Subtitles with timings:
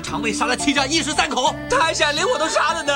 [0.00, 1.54] 是不是常被杀了戚家一十三口？
[1.68, 2.92] 他还想连我都杀了呢！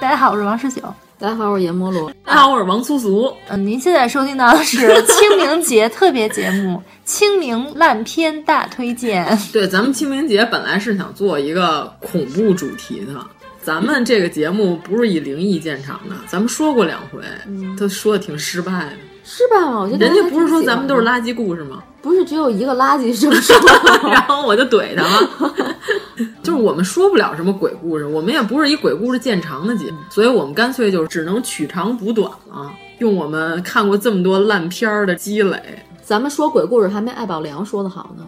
[0.00, 0.82] 大家好，我是王十九。
[1.16, 2.10] 大家好，我是阎摩罗。
[2.24, 3.32] 大家好，我是王苏苏。
[3.46, 9.24] 嗯，您现在收听到的是清明节特别节目《清明烂片大推荐》。
[9.52, 13.24] 对，咱们清明节本来是想做一个恐怖主题的。
[13.62, 18.96] 咱们这个节目不是以灵异见长的，咱们说过两回，嗯都说的挺失败的。
[19.24, 19.80] 失败吗？
[19.80, 21.82] 我觉得人家不是说咱们都是垃圾故事吗？
[22.02, 23.56] 不是只有一个垃圾是这么说，
[24.12, 25.54] 然后我就怼他了。
[26.42, 35.60] 就是我们说不了什么鬼故事，我们也不是以鬼故事见长的节目，所以我们干脆就只能取长补短了，用我们看过这么多烂片儿的积累。
[36.02, 38.24] 咱们说鬼故事还没艾宝良说的好呢。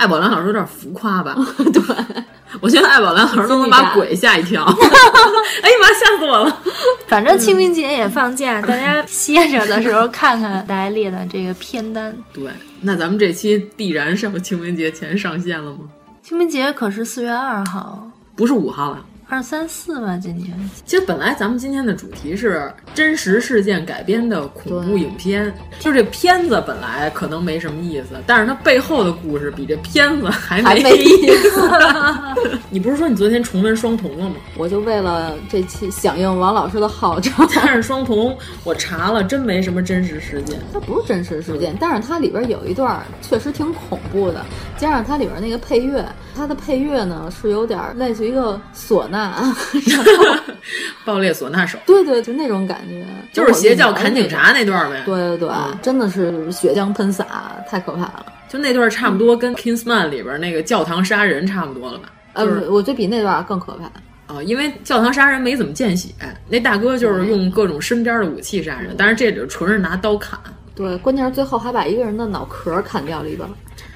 [0.00, 1.36] 艾宝良老师有点浮夸吧？
[1.74, 2.24] 对，
[2.62, 4.64] 我觉得艾宝良老师都能把鬼吓一跳。
[4.64, 6.62] 哎呀妈，吓死我了！
[7.06, 12.16] 反正清明节也放假，大家歇着的时候看看大家列的这个片单。
[12.32, 15.80] 对，那咱们这期必然是要清明节前上线了吗？
[16.22, 19.04] 清明节可是四月二号，不是五号了。
[19.30, 20.52] 二三四吧，今天。
[20.84, 31.70] 其实本来咱们今天的主题是真实事件改编的恐怖影片，就这片子本来可能没什么意思，但是它背后的故事比这片子还还没 意思。
[32.70, 34.34] 你不是说你昨天重温《双瞳》了吗？
[34.56, 38.30] 我就为了这期响应王老师的号召，但是《双瞳》
[38.64, 40.58] 我查了，真没什么真实事件。
[40.72, 44.44] 它不是真实事件，但是它里边有一段确实挺恐怖的，
[44.76, 46.04] 加上它里边那个配乐，
[46.34, 49.19] 它的配乐呢是有点类似于一个唢呐。
[51.04, 55.02] 爆裂唢呐手，对对，就那种感觉，就是邪教砍警察那段呗。
[55.04, 58.26] 对对对，嗯、真的是血浆喷洒，太可怕了。
[58.48, 62.10] 就那段差不多跟《Kingsman》里边那个教堂杀人差不多了吧？
[62.36, 63.84] 就是、呃，我觉得比那段更可怕。
[63.84, 66.10] 啊、哦，因为教堂杀人没怎么见血，
[66.48, 70.38] 那大哥就是用各种身边的武器杀人，但是这里纯是拿刀砍。
[70.74, 73.48] 对，关键是最后还把一个人的脑壳砍掉了一半。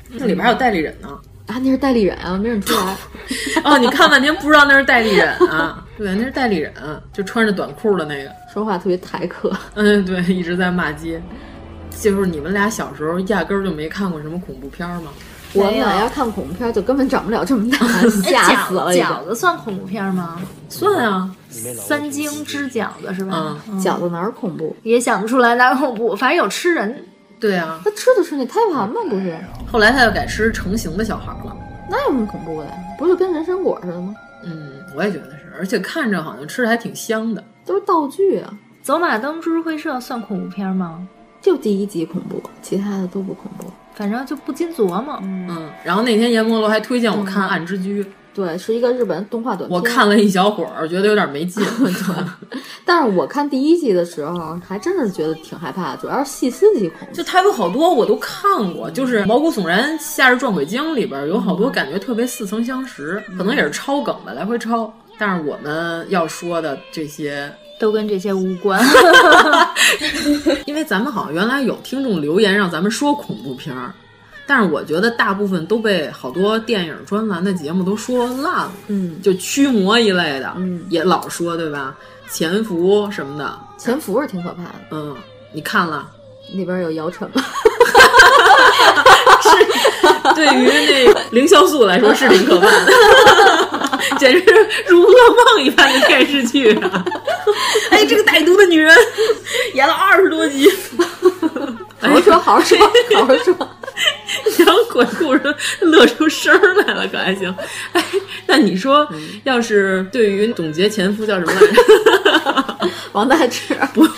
[0.08, 1.08] 那里边还有代理人呢。
[1.46, 2.96] 啊，那是代理人啊，没认出来。
[3.64, 5.84] 哦，你看半天不知道那是代理人啊？
[5.96, 6.72] 对，那是代理人，
[7.12, 9.52] 就穿着短裤的那个，说话特别台客。
[9.74, 11.22] 嗯，对，一直在骂街。
[12.00, 15.12] 就是你们俩小时候压根儿就没看过什么恐怖片吗？
[15.52, 17.78] 我们俩要看恐怖片，就根本长不了这么大，
[18.24, 18.92] 吓死了。
[18.92, 20.40] 饺子算恐怖片吗？
[20.68, 23.56] 算啊，三精之饺子是吧？
[23.70, 24.74] 嗯、饺子哪儿恐怖？
[24.82, 27.06] 也想不出来哪儿恐怖，反正有吃人。
[27.40, 29.00] 对啊，他吃的是那胎盘吗？
[29.08, 29.38] 不是，
[29.70, 31.56] 后来他又改吃成型的小孩了。
[31.90, 32.72] 那有什么恐怖的呀？
[32.98, 34.14] 不就跟人参果似的吗？
[34.44, 37.42] 嗯，我也觉得是，而且看着好像吃的还挺香的。
[37.66, 38.52] 都是道具啊。
[38.82, 41.06] 走马灯株式会社算恐怖片吗？
[41.40, 43.66] 就第一集恐怖，其他的都不恐怖。
[43.94, 45.18] 反正就不禁琢磨。
[45.22, 49.78] 嗯，然后那天阎摩罗还推荐我看《暗之居》嗯，对，是一个日本动画短片。
[49.78, 51.64] 我看了一小会儿，觉得有点没劲。
[51.78, 52.24] 对，
[52.84, 57.06] 但是我看第一季的时候，还真是觉得挺害怕，主要是细思极恐。
[57.12, 58.42] 就它有好多我都看
[58.74, 64.92] 过，就是《毛骨悚然夏日撞鬼经》里边有好多感觉特别似曾相识，可能也是抄梗的，来回抄。
[65.16, 67.50] 但是我们要说的这些。
[67.76, 68.80] 都跟这些无关，
[70.64, 73.92] 因为咱们好像原来有听众留言让咱们说恐怖片儿，
[74.46, 81.94] 但是我觉得大部分都被好多电影专栏的节目都说烂了，嗯，就驱魔一类的，嗯，也老说对吧？
[82.30, 85.14] 潜伏什么的，潜伏是挺可怕的，嗯，
[85.52, 86.08] 你看了？
[86.52, 87.42] 里边有姚晨吗？
[89.42, 94.52] 是对于那凌潇肃来说是挺可怕的， 简直
[94.88, 97.04] 如噩梦一般的电视剧啊！
[97.90, 98.94] 哎，这个歹毒的女人
[99.74, 100.70] 演了二十多集，
[102.00, 102.78] 好好说，好好说，
[103.14, 103.54] 好好说。
[104.94, 107.52] 讲鬼故事乐出声来了，可还行？
[107.92, 108.04] 哎，
[108.46, 109.06] 那你说，
[109.42, 112.88] 要是对于董洁前夫叫什么来着？
[113.12, 114.12] 王大治 不是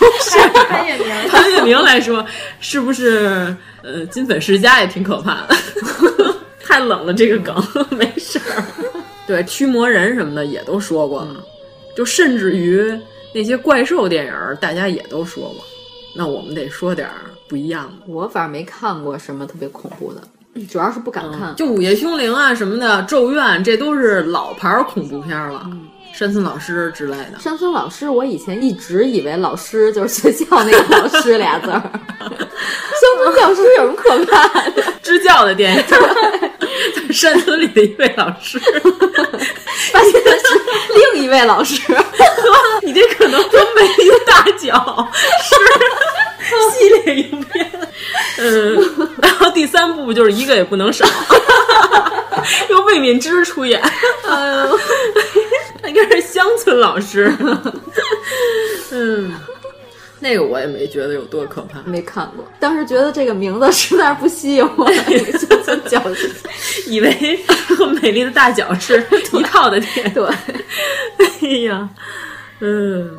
[0.69, 2.23] 潘粤明，潘粤明来说，
[2.59, 5.55] 是不是呃金粉世家也挺可怕的？
[6.63, 7.55] 太冷了，这个梗
[7.91, 8.63] 没事儿。
[9.25, 11.43] 对，驱魔人什么的也都说过了，
[11.95, 12.97] 就甚至于
[13.33, 15.63] 那些怪兽电影，大家也都说过。
[16.15, 17.07] 那我们得说点
[17.47, 18.11] 不一样的。
[18.11, 20.21] 我反正没看过什么特别恐怖的，
[20.65, 21.55] 主要是不敢看。
[21.55, 25.69] 就《午夜凶铃》啊什么的，《咒怨》这都是老牌恐怖片了。
[26.13, 31.79] 山村老师之类的，山村老师，我以前一直以为老师就是学校那个老师俩字儿。
[32.19, 34.83] 山村教师有什么可怕的？
[35.03, 35.83] 支教的电影，
[37.11, 38.59] 山村里的一位老师，
[39.91, 40.21] 发现是
[41.13, 41.81] 另一位老师。
[42.83, 45.09] 你这可能跟《美丽的大脚》
[45.43, 45.55] 是
[46.71, 47.71] 系列影片。
[48.37, 51.05] 嗯，然后第三部就是一个也不能少，
[52.69, 53.81] 由魏敏芝出演。
[54.27, 54.79] 哎呦。
[55.87, 57.31] 应该是乡村老师，
[58.91, 59.31] 嗯，
[60.19, 62.43] 那个我也没觉得有多可怕，没看过。
[62.59, 66.31] 当时觉得这个名字实在是不吸引我，乡村教师，
[66.87, 70.13] 以为和美丽的大脚是 一套的电影。
[70.13, 71.89] 对，哎呀，
[72.61, 73.11] 嗯，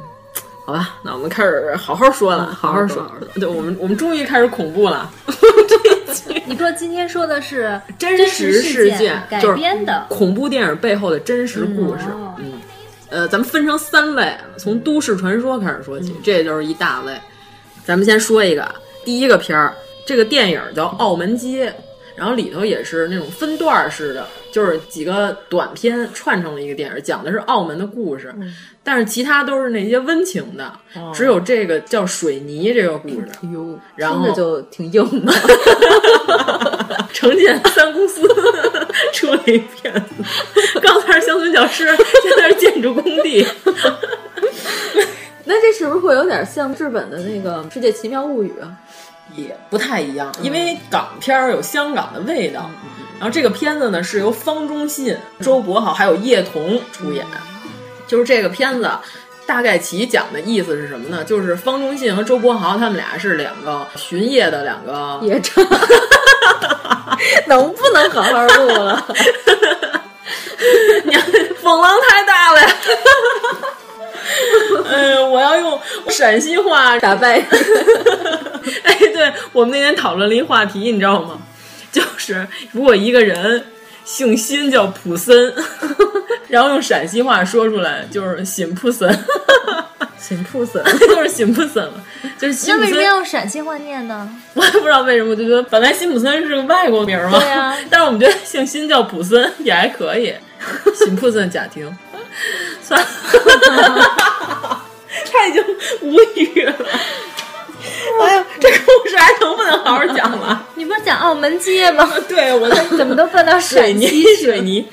[0.67, 3.11] 好吧，那我们开始好好说了，好好说。
[3.35, 5.11] 对，我们我们终于开始恐怖了。
[6.47, 12.05] 你说今天说的是真实事件改编的恐怖电影背后的真实故事。
[12.39, 12.53] 嗯，
[13.11, 17.13] 呃，咱们分成三类，从都市传说开始说起，这就是一大类。
[17.85, 18.69] 咱们先说一个，
[19.05, 19.75] 第一个片儿，
[20.07, 21.71] 这个电影叫《澳门街》，
[22.15, 28.35] 然后里头也是那种分段式的，就是几个短片串成了一个电影，讲的是澳门的故事。
[28.85, 30.73] 但是其他都是那些温情的，
[31.13, 35.33] 只有这个叫水泥这个故事，哟，然后就挺硬的。
[37.13, 38.23] 城建三公司
[39.13, 39.93] 出了一片
[41.21, 41.87] 是乡村教师，
[42.23, 43.47] 现在是建筑工地。
[45.45, 48.71] 那这是不是会有点像日本的那个《世界奇妙物语》啊？
[49.37, 52.71] 也不太一样，因为港片儿有香港的味道。
[53.19, 57.27] 然后这个片子呢是由方中信、周柏豪还有叶童出演。
[58.07, 58.91] 就是这个片子，
[59.45, 61.23] 大概其讲的意思是什么呢？
[61.25, 65.61] 就是方中信和周柏豪他们俩是两个巡夜的两个夜叉，
[67.49, 69.15] 能不能好好录了？
[71.05, 71.23] 娘，
[71.63, 72.77] 风浪太大了呀！
[74.91, 77.39] 嗯，我要用陕西话打败。
[78.85, 81.39] 哎，对我们那天讨论了一话题，你知道吗？
[81.91, 83.65] 就是如果一个人
[84.09, 85.55] 姓辛叫普森。
[86.49, 89.07] 然后用陕西话说出来就是“辛普森”，
[90.19, 91.93] 辛普森就是辛普森了，
[92.39, 92.81] 就是辛普森。
[92.81, 94.27] 那为什么要用陕西话念呢？
[94.55, 97.77] 我也不知道为什么，我就觉得本来辛普森是个外国名嘛，对呀。
[97.91, 100.35] 但是我们觉得姓辛叫普森也还可以，
[100.97, 101.95] 辛普森家庭。
[102.83, 103.07] 算了，
[105.31, 105.63] 他已经
[106.01, 106.75] 无语了。
[108.21, 110.67] 哎呀，这故事还能不能好好讲了？
[110.75, 112.09] 你不是讲澳门街吗？
[112.29, 114.87] 对，我怎么都奔到水泥水泥。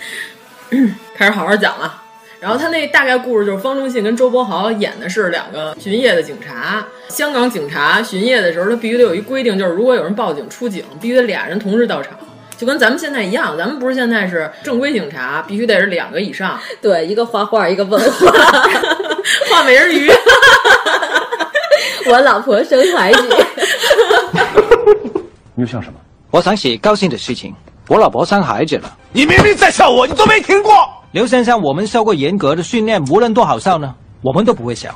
[1.15, 2.01] 开始好好讲了，
[2.39, 6.85] 然后他那大概故事就是方中信跟周柏豪演的是两个巡夜的警察。
[7.07, 12.13] 香港警察巡夜的时候，他必须得有一规定，就是如果有人报警出警，必须得俩人同时到场，
[12.57, 13.57] 就跟咱们现在一样。
[13.57, 16.59] 咱们不是现在是正规警察，必须得是两个以上。
[16.81, 18.31] 对，一个画画，一个问话，
[19.49, 20.11] 画美人鱼。
[22.07, 23.35] 我老婆生孩子。
[25.55, 25.93] 你又笑什么？
[26.31, 27.53] 我想写高兴的事情。
[27.87, 30.73] 我老婆生孩子了，你明明在笑我，你都没听过。
[31.11, 34.89] 刘先生，我们受过严格的训练，无论多好笑呢，我们都不会笑，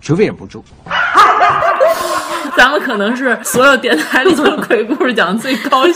[0.00, 0.62] 除非忍不住。
[2.56, 5.94] 咱们可能是所有电台里头鬼故事讲的最高兴，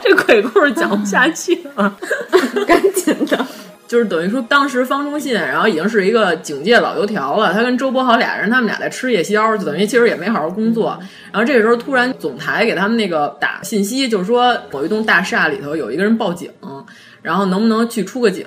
[0.00, 1.92] 这鬼故事讲不下去了，
[2.66, 3.46] 赶紧的。
[3.88, 7.54] 就是等于说，当时方中信，然后已经是一个警界老油条了。
[7.54, 10.96] 他跟周柏豪俩人，他们俩在吃夜宵，就等于其实也没好好工作。
[11.32, 16.50] 然后这个时候，突然总台给他们那个打信息，就是说某一栋大厦里头有一个人报警，
[17.22, 18.44] 然后能不能去出个警？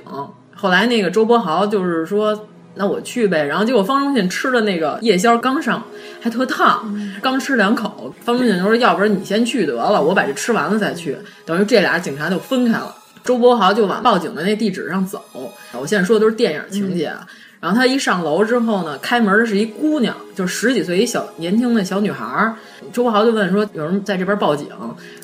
[0.55, 3.43] 后来那个周柏豪就是说，那我去呗。
[3.43, 5.83] 然后结果方中信吃的那个夜宵刚上，
[6.21, 6.85] 还特烫，
[7.19, 11.17] 刚吃两口，方中信就说，要不然你先去得了，我把这吃完了再去。
[11.47, 12.95] 等于这俩警察就分开了。
[13.23, 15.23] 周柏豪就往报警的那地址上走。
[15.79, 17.27] 我现在说的都是电影情节啊。
[17.59, 22.55] 然后他一上楼之后呢，开门的是一姑娘，就十几岁一小年轻的小女孩儿。
[22.91, 24.67] 周柏豪就问说：“有人在这边报警，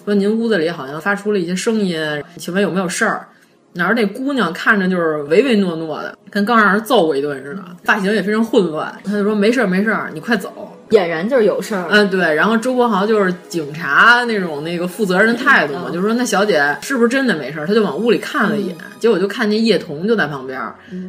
[0.05, 1.99] 说您屋子里好像发出了一些声音，
[2.37, 3.27] 请问有没有事儿？”
[3.73, 8.95] 然后那姑娘看着就是唯唯诺诺的，跟刚让人揍过一顿似的，发型也非常混乱。
[9.03, 11.87] 他就说：“没事儿，没事儿，你快走。”俨然就是有事儿。
[11.89, 12.33] 嗯，对。
[12.33, 17.67] 然后周柏豪就是警察那种那个负责任的态度嘛，就说那小姐是不是真的没事儿？
[17.67, 20.61] 他就往屋里看了一眼，结果就看见叶童就在旁边，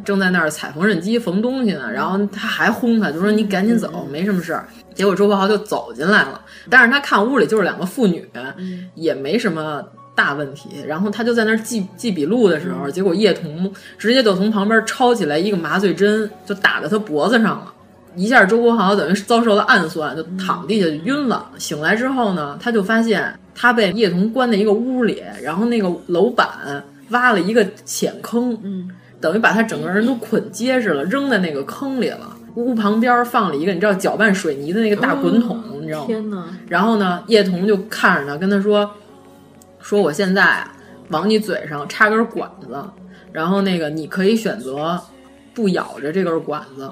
[0.04, 1.90] 正在那儿踩缝纫机缝东西呢。
[1.92, 4.66] 然后他还轰他，就说你赶紧走，没什么事儿。
[4.94, 8.28] 结果周柏豪就走进来了，但是他看屋里就是两个妇女，
[8.96, 9.80] 也没什么
[10.12, 10.70] 大问题。
[10.84, 17.72] 然后他就在那儿记记笔录的时候，结果叶童直接就从旁边抄起来一个麻醉针，就打在他脖子上了。
[18.16, 21.50] 一下，周国豪等于遭受了暗算，就躺地下就晕了。
[21.58, 26.48] 醒来之后呢，他就发现他被叶童关在一个屋里，然后那个楼板
[27.10, 32.36] 挖了一个浅坑，嗯，等于把他整个人都捆结实了，扔在那个坑里了。
[32.54, 36.06] 屋旁边放了一个你知道搅拌水泥的那个大滚筒，你知道吗？
[36.06, 36.44] 天哪！
[36.68, 38.90] 然后呢，叶童就看着他，跟他说
[39.78, 40.74] ：“说我现在啊，
[41.10, 42.82] 往你嘴上插根管子，
[43.32, 45.00] 然后那个你可以选择
[45.54, 46.90] 不咬着这根管子。”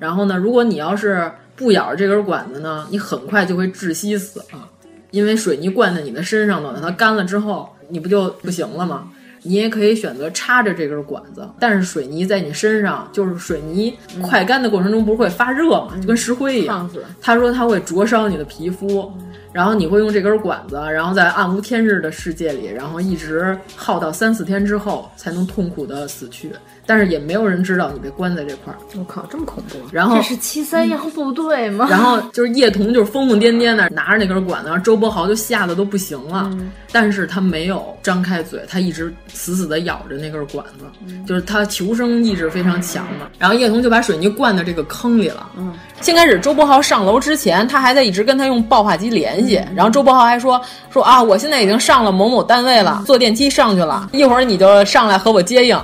[0.00, 4.66] 然后呢，如果你要是不咬着这根管子呢，你很快就会窒息死啊，
[5.12, 9.08] 因为水泥灌在你的身上，等到它干了之后，你不就不行了吗？
[9.42, 15.94] 你也可以选择插着这根管子，但是水泥在你身上，就是水泥快干的过程中不是会发热吗？
[16.00, 16.90] 就跟石灰一样。
[17.22, 19.10] 他说他会灼伤你的皮肤，
[19.50, 26.52] 然后你会用这根管子，然后在暗无天日的世界里，然后一直耗到三四天之后才能痛苦的死去。
[26.90, 28.76] 但是也没有人知道你被关在这块儿。
[28.98, 29.78] 我靠，这么恐怖！
[29.92, 31.86] 然后这是七三幺部队吗？
[31.88, 36.50] 然后就是叶童就是疯疯癫癫的拿着那根管子，然后周伯豪就吓得都不行了。
[36.54, 43.28] 嗯、但是他没有张开嘴，他一直死死的咬着那根管子，嗯、就是他求生意志非常强嘛。
[43.38, 45.48] 然后叶童就把水泥灌到这个坑里了。
[45.56, 49.58] 嗯，先开始周伯豪上楼之前，他还在一直跟他用报话机联系。
[49.58, 50.60] 嗯、然后周伯豪还说
[50.92, 55.80] 说啊，我现在已经上了某某单位了，坐电梯上去了，一会儿你就上来和我接应。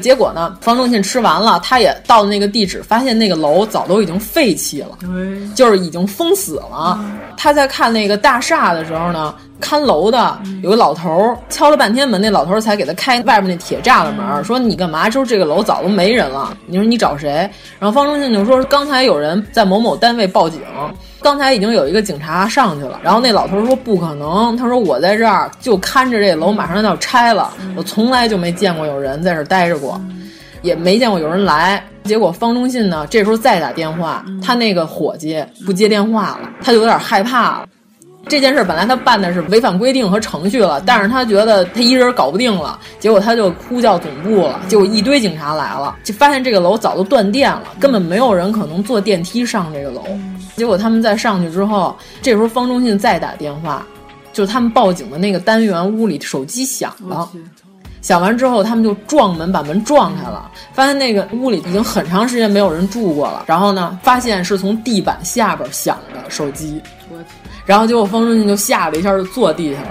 [0.00, 4.98] 结果呢，方中信吃完了，他也到了那个地址，发现那个楼早都已经废弃了，
[5.54, 6.98] 就是已经封死了。
[7.36, 15.08] 他在看那个大厦的时候呢，看楼的有个老头敲了半天门，那老头才给他开外面那铁栅栏门，说你干嘛？
[15.08, 16.56] 就是这个楼早都没人了。
[16.66, 17.28] 你说你找谁？
[17.78, 20.60] 然后方中信就说刚才有人在某某单位报警。
[21.20, 30.00] 刚才已经有一个警察上去了，然后那老头说不可能，他说我在这儿就看着这楼马上要拆了，我从来就没见过有人在这儿待着过，
[30.62, 31.82] 也没见过有人来。
[32.04, 37.66] 结果方中信呢，这时候再打电话，他那个伙计不接电话了，他就有点害怕了。
[38.28, 50.02] 这件事本来他办的是违反规定和程序了，但是他觉得他一人搞不定了，结果他就呼叫总部了，结果一堆警察来了，就发现这个楼早都断电了，根本没有人可能坐电梯上这个楼。
[50.56, 53.86] 结果他们在上去之后，这时候方中信再打电话，
[54.32, 57.28] 就是他们报警的那个单元屋里手机响了，
[58.00, 66.80] 响完之后他们就撞门把门撞开了，发现那个屋里已经很长时间没有人住过了，然后呢，发现是从地板下边响的手机。
[67.64, 69.88] 然后结果方中信就吓了一下，就坐地下了。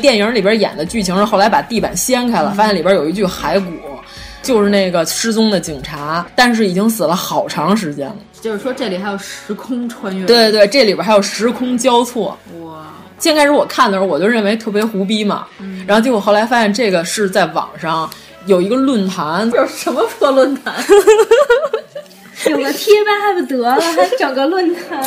[0.00, 3.72] 电影里边演的剧情是后来把地板掀开了，发现里边有一具骸骨，
[4.42, 8.16] 就是那个失踪的警察，但是已经死了好长时间了。
[8.40, 10.24] 就是说这里还有时空穿越。
[10.26, 12.38] 对对对，这里边还有时空交错。
[12.62, 12.86] 哇！
[13.18, 18.08] 先开始我看的时候，我就认为特别胡逼嘛，嗯、然后结果后来发现这个是在网上
[18.46, 20.72] 有一个论坛，这是什么破论坛？
[22.48, 25.02] 有个贴吧还不得了，还整个论坛。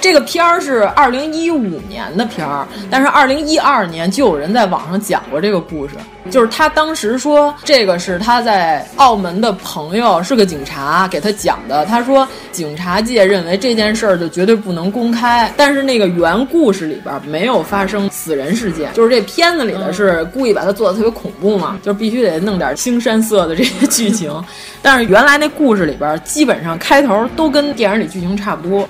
[0.00, 5.94] 这个片儿是二零一五年的片儿，但是二零一二年就有人在网上讲过这个故事，
[6.30, 11.84] 就是他当时说这个是他在澳门的朋友是个警察给他讲的。
[11.84, 24.32] 他说警察界认为这件事儿就绝对不能公开，但是那个原故事里边没有发生死人事件，就是这片子里的是故意把它做的特别恐怖嘛，就是必须得弄点青山色的这些剧情。
[24.80, 28.88] 但是原来那故事里边基本上开头都跟电影里剧情差不多。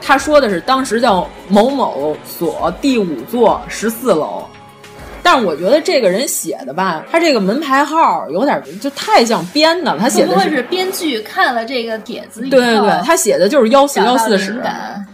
[0.00, 4.44] 他说的是当时叫某某所第五座十四楼，
[5.22, 9.98] 但是我觉得这个人写的吧，他这个门牌号有点就太像编的了。
[10.00, 14.62] 他写的是是编剧看了这个帖子以后，对对对，他写的就是幺四幺四室。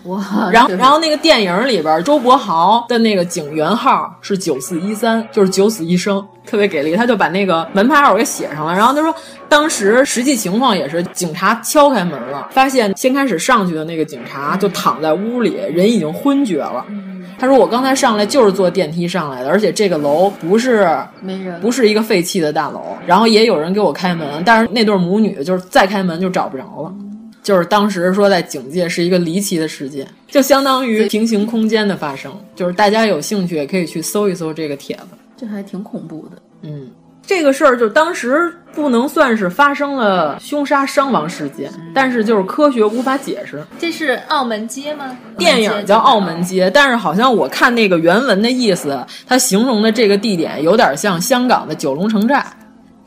[0.04, 0.48] 哇！
[0.52, 6.94] 然后然后那个电影里边，周柏豪的那个警员号是九四一三，就是九死一生，特别给力。
[6.94, 8.72] 他就把那个门牌号给写上了。
[8.72, 9.12] 然后他说，
[9.48, 16.84] 当时实际情况也是，警察敲开门了，发现先开始上去的那个警察就躺在屋里，人已经昏厥了。
[17.38, 20.88] 他说：“我刚才上来就是坐电梯上来的，而且这个楼不是
[21.20, 22.96] 没人，不是一个废弃的大楼。
[23.06, 26.94] 然后也有人给我开门，但是那对母女就是再开门就找不着了。
[27.42, 32.32] 就是当时说在警界是一个离奇的事件，就相当于平行空间的发生。
[32.54, 36.36] 就是大家有兴趣也可以去搜一搜这个帖子，这还挺恐怖的。
[36.62, 36.90] 嗯，
[37.26, 43.60] 这个事儿就当时不能算是发生了凶杀伤亡事件，但是就是科学无法解释。
[43.78, 45.16] 这是澳门街吗？
[45.36, 52.46] 电影叫《澳门街》，但是好像我看那个原文的意思，它形容的这个地点有点像香港的九龙城寨，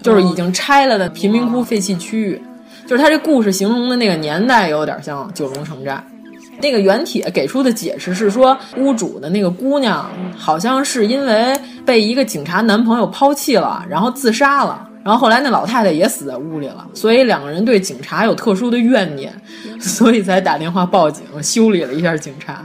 [0.02, 2.42] 就是已经拆了的贫民窟废弃区域。
[2.86, 6.04] 就是它这故事形容的那个年代有点像九龙城寨。
[6.62, 14.88] 那个原帖给出的解释是说，屋主的那个姑娘好像是因为被一个警察男朋友抛弃了，然后自杀了。
[15.02, 19.34] 然后后来那老太太也死在屋里了，所以两个人对警察有特殊的怨念，
[19.80, 22.64] 所以才打电话报警，修理了一下警察。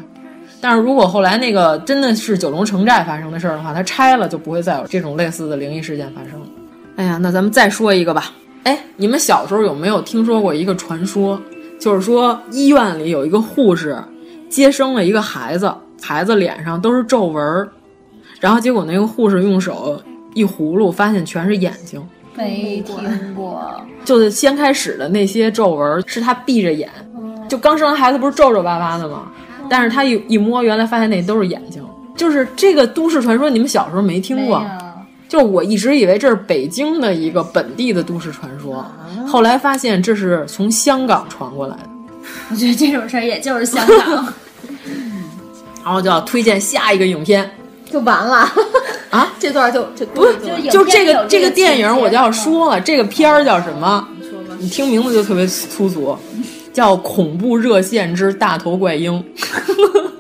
[0.61, 6.47] 但是如果后来那个真的是九龙城寨发生的事儿的话，它拆了就不会再有这种类似的灵异事件发生了。
[6.97, 8.33] 哎呀，那咱们再说一个吧。
[8.65, 11.41] 哎，你们小时候有没有听说过一个传说？
[11.85, 14.03] 就是说医院里有一个护士
[14.49, 17.69] 接生了一个孩子，孩子脸上都是皱纹儿，
[18.41, 20.01] 然后结果那个护士用手
[20.33, 22.03] 一葫芦，发现全是眼睛。
[22.35, 23.63] 没听过，
[24.03, 26.89] 就是先开始的那些皱纹是他闭着眼，
[27.51, 29.31] 就刚生完孩子不是皱皱巴巴的吗？
[29.69, 31.85] 但是他一一摸，原来发现那都是眼睛。
[32.17, 34.65] 就是这个都市传说，你们小时候没听过？
[35.29, 38.87] 就我一直以为这是北京的一个本地的都市传说，
[39.27, 41.89] 后来发现这是从香港传过来的。
[42.51, 44.33] 我觉得这种事儿也就是香港。
[45.85, 47.51] 然后就要推荐下一个影片，
[47.91, 48.51] 就完了
[49.11, 49.31] 啊！
[49.39, 50.35] 这段就就不是
[50.71, 54.09] 就这个这个电影我就要说了，这个片儿叫什么？
[54.59, 56.17] 你听名字就特别粗俗，
[56.73, 59.23] 叫《恐怖热线之大头怪婴》。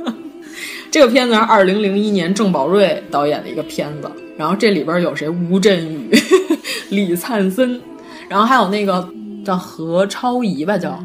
[0.92, 5.28] 这个片子是二零零一年郑宝瑞导演的一个片子，然后这里边有谁？
[5.28, 6.10] 吴镇宇、
[6.90, 7.80] 李灿森，
[8.28, 9.08] 然后还有那个
[9.44, 11.02] 叫何超仪吧，叫。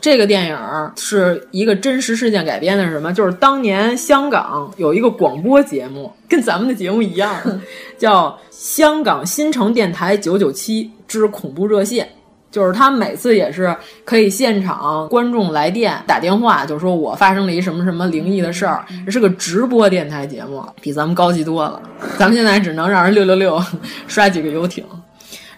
[0.00, 0.56] 这个电影
[0.96, 3.12] 是一个真实事件改编的，是什么？
[3.12, 7.34] 就是当年香港有一个广播节目，跟咱们的节目一样，
[7.98, 12.06] 叫《香港新城电台九九七之恐怖热线》。
[12.50, 21.80] 就是他每次也是可以现场观众来电打电话，就说我发生了一什么什么灵异的事儿，这是个直播电台节目，比咱们高级多了。
[22.18, 23.62] 咱们现在只能让人六六六
[24.08, 24.84] 刷几个游艇。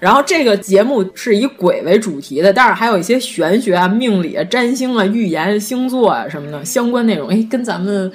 [0.00, 7.28] 然后这个节目是以鬼为主题的，但是还有一些玄学啊、命理啊、占星啊、预言、星座啊什么的相关内容。
[7.28, 8.10] 哎，跟咱们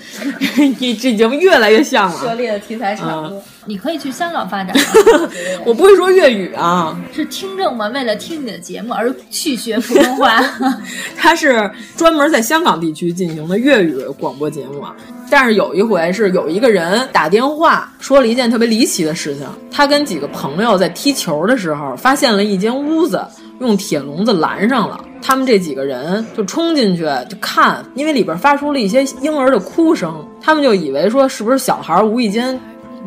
[1.00, 2.17] 这节目越来越像了。
[2.20, 3.44] 涉猎的题材差不多。
[3.65, 4.75] 你可以去香港发展。
[5.65, 6.98] 我不会说粤语啊。
[7.13, 10.44] 是听众们为了听你的节目而去学普通话。
[11.18, 14.96] 他是专门在香港地区进行的粤语广播节目啊。
[15.29, 23.20] 但是有一回是有一个人打电话说了一件特别离奇的事情，他跟几个朋友在踢球的时候，发现了一间屋子
[23.59, 32.57] 用铁笼子拦上了，他们这几个人就冲进去就看，因为里边发出了一些婴儿的哭声，他们就以为说是不是小孩无意间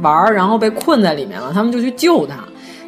[0.01, 2.37] 玩儿，然后被困在里面了，他们就去救他，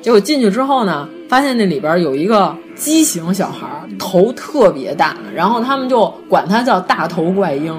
[0.01, 3.67] 结果进去之后呢，发现那里边有一个畸形小孩，
[3.99, 7.75] 头特别大，然后他们就管他叫大头怪婴。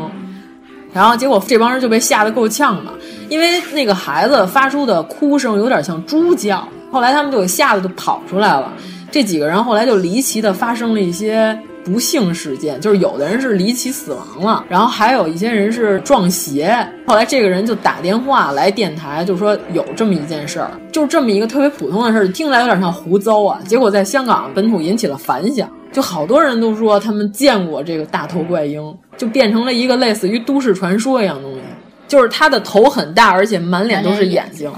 [0.94, 2.92] 然后结果这帮人就被吓得够呛嘛，
[3.30, 6.68] 因为那个孩子发出的哭声有点像猪叫。
[6.92, 8.74] 后来他们就吓得就跑出来了。
[9.10, 16.76] 这几个人后来就离奇的发生了一些不幸事件，就是有的人是离奇死亡了，然后还有一些人是撞邪。
[17.08, 23.60] 后来这个人就打电话来电台，就说有这么一件事儿，就这么一个特别普通的事儿，听起来有点像胡诌啊。
[23.66, 25.70] 结果在香港本土引起了反响。
[25.92, 31.60] 就好多人都说他们见过这个大头怪婴，就变成了一个类似于都市传说一样东西。
[32.08, 34.72] 就是他的头很大，而且满脸都是眼睛。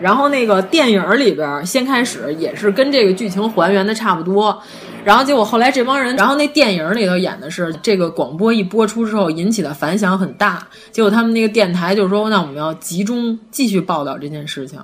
[0.00, 4.56] 然后那个电影里边先开始也是跟这个剧情还原的差不多，
[5.04, 14.78] 然后结果后来这帮人，然后那电影里头演的是这个广播一播出之后引起的反响很大，结果他们那个电台就说那我们要集中继续报道这件事情。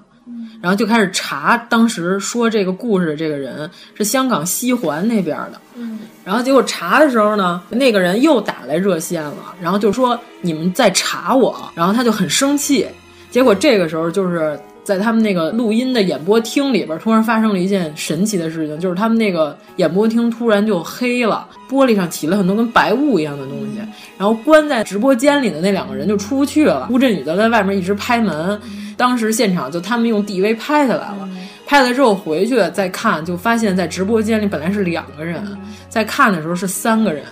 [0.63, 12.87] 然后就开始查当时说这个故事的这个人是香港西环那边的，嗯，然后结果查的时候呢，那个人又打来热线了，然后就说你们在查我，然后他就很生气。
[13.31, 23.81] 结果这个时候就是在他们那个录音的演播厅里边，突然发生了一件神奇的事情，就是他们那个演播厅突然就黑了，玻璃上起了很多跟白雾一样的东西，
[24.19, 26.87] 然后关在直播间里的那两个人就出不去了。
[26.93, 28.61] 吴镇宇就在外面一直拍门。
[28.97, 31.29] 当时现场就他们用 DV 拍下来了，
[31.67, 35.43] 拍了之后回去再看，就发现在直播间里本来是两个人，
[35.89, 37.25] 在看的时候是三个人。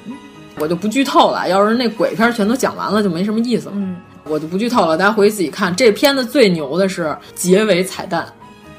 [0.58, 3.74] 我就不剧透了，要是那鬼片全都讲完了就没什么意思了。
[4.24, 5.74] 我就不剧透了，大家回去自己看。
[5.74, 8.26] 这片子最牛的是结尾彩蛋，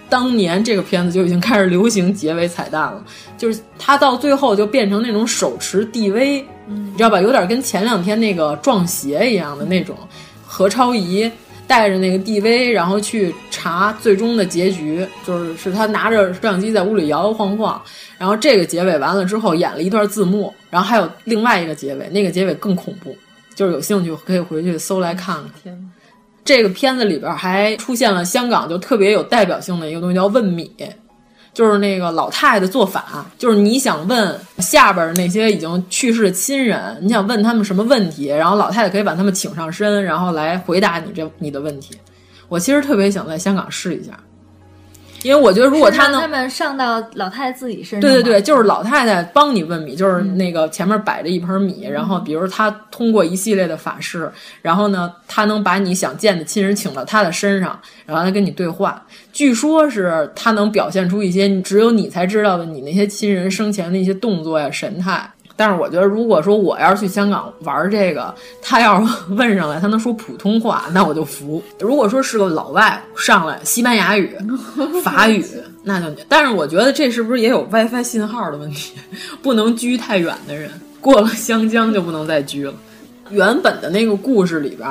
[0.10, 3.04] 当年这个片子就已经开始流行结尾彩蛋了，
[3.38, 7.22] 就是它到最后就变成那种手持 DV，你知道吧？
[7.22, 9.96] 有点跟前两天那个撞邪一样的那种
[10.46, 11.32] 何超仪。
[11.66, 17.82] 带着那个 DV，然后去查最终的结局，就是是他拿着摄像机在屋里摇摇晃晃，
[18.18, 23.16] 然后这个结尾完了之后演了一段字幕，然后还有另外一个结尾，那个结尾更恐怖，
[23.56, 25.46] 就是有兴趣可以回去搜来看看。
[25.62, 25.92] 天，
[26.44, 30.72] 这个片子里边还出现了香港就特别有代表性的一个东西叫问米，
[31.54, 41.96] 就是那个老太太做法，就是你想问下边那些已经去世的亲人，你想问他们什么问题，然后老太太可以把他们请上身，然后来回答你这你的问题。
[42.50, 44.20] 我其实特别想在香港试一下，
[45.24, 54.32] 因为我觉得如果他能，他们上到老太太自己身上，对对对，就是老太太帮你问米，就是那个前面摆着一盆米，然后比如他通过一系列的法事，
[54.62, 59.02] 然后呢，他能把你想见的亲人请到他的身上，然后他跟你对话。
[59.32, 65.28] 据说是他能表现出一些只有你才知道的你那些亲人生前的一些动作呀、神态。
[65.56, 71.62] 但是我觉得，如果说我要是去香港玩这个，他要是问上来，他能说普通话，那我就服。
[71.80, 74.36] 如果说是个老外上来西班牙语、
[75.04, 75.46] 法语，
[75.84, 76.08] 那就……
[76.28, 78.94] 但是我觉得这是不是也有 WiFi 信号的问题？
[79.44, 82.74] 不能居太远的人，过了湘江就不能再居了。
[83.30, 84.89] 原本的那个故事里边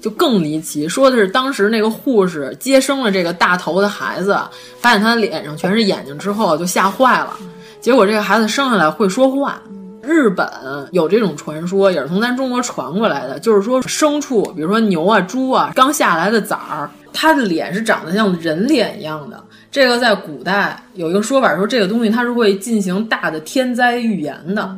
[0.00, 4.38] 就更离奇，说的是当时那个护士接生了这个大头的孩子，
[4.80, 7.36] 发现他脸上全是眼睛之后，就吓坏了。
[7.80, 9.60] 结果这个孩子生下来会说话。
[10.06, 10.46] 日本
[10.92, 19.42] 有这种传说，也是从咱中国传过来的，就是说牲畜，比如说牛啊、猪啊，刚下来的崽儿，它的脸是长得像人脸一样的。
[19.70, 24.76] 这个在古代有一个说法，说这个东西它是会进行大的天灾预言的。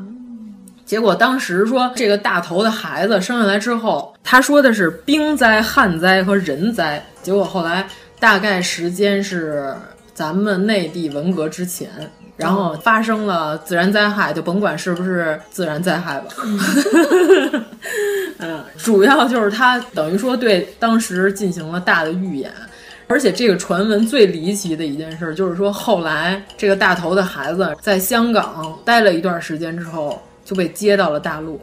[0.84, 7.04] 结果当时说这个大头的孩子生下来之后，他说的是兵灾、旱灾和人灾。
[7.22, 7.84] 结果后来
[8.20, 9.74] 大概时间是
[10.14, 11.90] 咱们内地文革之前。
[12.37, 16.27] 然后发生了自然灾害，就甭管是不是自然灾害吧。
[18.38, 22.53] 嗯，主要就是他等于说对当时进行了大的预演，
[23.07, 31.59] 而且这个传闻最离奇的一件事就是说，后来这个大头的孩子在香港待了一段时间之后，就被接到了大陆，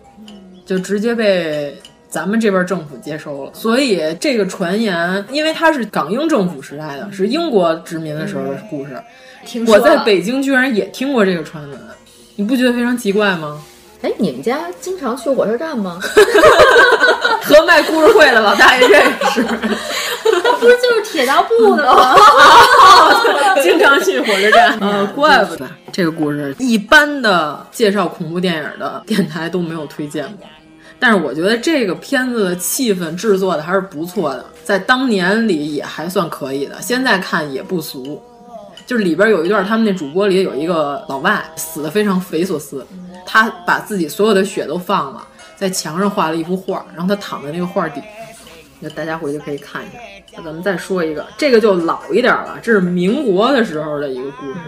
[0.66, 1.78] 就直接被
[2.10, 3.52] 咱们这边政府接收了。
[3.54, 9.00] 所以这个传言，因为它是港英政府时代的，是英国殖民的时候的故事。
[9.68, 11.80] 我在北京居然也听过这个传闻，
[12.36, 13.62] 你不觉得非常奇怪吗？
[14.02, 16.00] 哎，你们家经常去火车站吗？
[17.42, 19.02] 和卖故事会的老大爷认
[19.34, 22.16] 识，他不是就是铁道部的吗？
[23.62, 30.48] 经常去火车站，呃，怪不得这个故事一般的介绍恐怖电影的电台都没有推荐过，
[31.00, 38.22] 但是我觉得这个片子的气氛制作的还是不错的，在当年里也还算可以的，现在看也不俗。
[38.86, 42.86] 就是里边有一段，他们那主播里有一个老外死的非常匪夷所思，
[43.26, 48.02] 他把自己所有的血都放了，在墙上画了一幅画，然后他躺在那个画底。
[48.02, 48.08] 下，
[48.80, 50.00] 那大家回去可以看一下。
[50.36, 54.60] 那咱们再说一个，这个就老一点了，这是民国的时候的一个故事，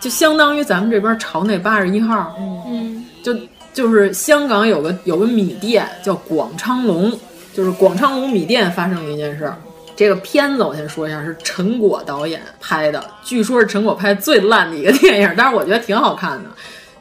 [0.00, 2.34] 就相当于咱们这边朝内八十一号，
[2.66, 3.36] 嗯，就
[3.72, 7.16] 就是香港有个有个米店叫广昌隆，
[7.54, 9.52] 就是广昌隆米店发生了一件事。
[10.00, 16.48] 这个片子我先说一下，是陈果导演拍的，据说是陈果拍最烂的一个 电影，但是我觉得挺好看的。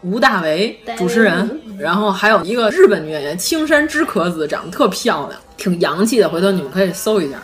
[0.02, 7.38] 吴大维主持人，然后还有一个日本女演员青山知可子，长得特漂亮，挺洋气的，回头你们可以搜一下。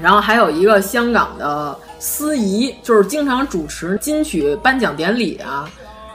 [0.00, 5.68] 然后还有一个香港的司仪，就是经常主持金曲颁奖典礼啊。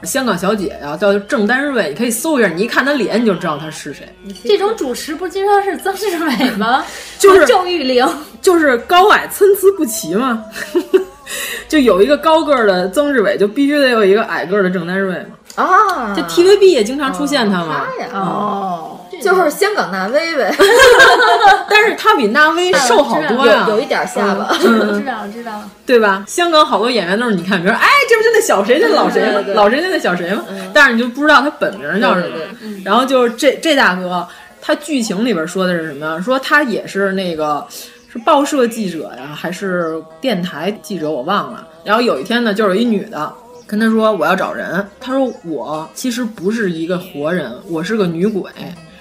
[0.06, 4.08] 香港小姐呀，叫郑丹瑞，你可以搜一下，你一看她脸你就知道她是谁。
[4.44, 6.84] 这种主持不经常是曾志伟吗？
[7.18, 8.08] 就是郑玉玲，
[8.42, 10.44] 就是高矮参差不齐嘛。
[11.68, 15.64] 就有一个高个儿的曾志伟，就必须得有一个矮个儿的郑丹瑞嘛。
[15.64, 17.88] 啊，这 TVB 也经常出现他嘛。
[18.14, 20.56] 哦，就是香港那威呗。
[21.70, 24.56] 但是他比那威瘦好多呀，有一点下巴。
[24.58, 26.24] 知道知道，对吧？
[26.28, 29.44] 香港好多演员都是你看，比如哎，这不就那小谁，那老谁吗？
[29.54, 30.44] 老谁就那小谁吗？
[30.74, 32.38] 但是你就不知道他本名叫什么。
[32.84, 34.28] 然后就是这这大哥，
[34.62, 36.22] 他剧情里边说的是什么？
[36.22, 37.66] 说他也是那个
[38.12, 41.10] 是报社记者呀，还是电台记者？
[41.10, 41.68] 我忘了。
[41.84, 43.32] 然后有一天呢，就有一女的。
[43.68, 48.44] 跟他说我要找人，他说我其实不是一个活人，我是个女鬼，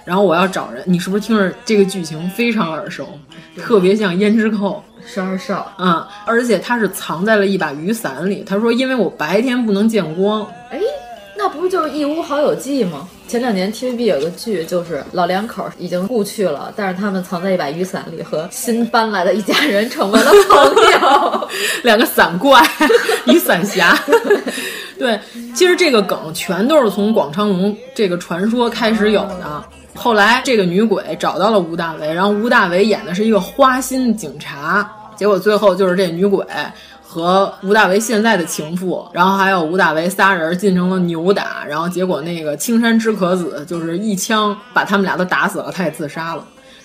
[0.05, 0.83] 然后我要找人。
[0.87, 3.19] 你是不是听着这个剧情非常耳熟，
[3.57, 4.83] 特别像《胭脂扣》？
[5.07, 8.43] 十二少，嗯，而且他是藏在了一把雨伞里。
[8.47, 10.47] 他说因为我白天不能见光。
[10.71, 10.81] 哎，
[11.37, 13.07] 那不就是《一屋好友记》吗？
[13.27, 21.49] 前两年 TVB 有个剧，就是老两口已经故去了，但是他们藏在一把雨伞里，和新搬来的一家人成为了朋友，
[21.85, 22.63] 两个伞怪，
[23.29, 23.99] 雨伞侠。
[24.99, 25.19] 对，
[25.55, 29.65] 其实这个梗全都是从广昌隆这个传说开始有的。
[29.95, 36.45] 后来这个女鬼找到了吴大维，然后吴大维演的是一个花心警察，结果最后就是这女鬼。
[37.07, 46.45] 和吴大维现在的情妇，然后还有吴大维仨人进行了扭打，然后结果那个青山之可子就是一枪把他们俩都打死了，他也自杀了。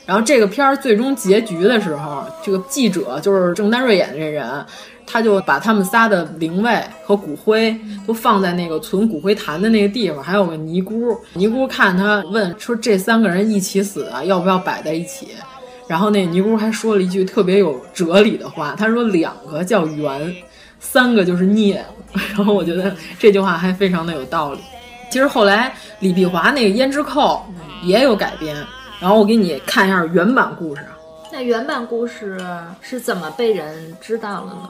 [0.10, 4.66] 然后这个片儿最终结局的时候，这个记者就是郑丹瑞演的这人，
[5.06, 11.16] 他就把他们仨的灵位和骨灰都放在那个存骨灰坛的那个地方，还有个尼姑。
[11.34, 15.28] 尼姑看他问说：“这三个人一起死啊，要不要摆在一起？”
[15.88, 20.36] 然后那尼姑还说了一句特别有哲理的话，她说：“两个叫缘，
[20.80, 21.86] 三个就是孽。
[22.36, 24.60] ”然后我觉得这句话还非常的有道理。
[25.12, 27.46] 其实后来李碧华那个《胭脂扣》
[27.86, 28.58] 也有改编。
[29.00, 30.84] 然后我给你看一下原版故事。
[31.32, 32.38] 那原版故事
[32.82, 34.70] 是怎么被人知道了呢？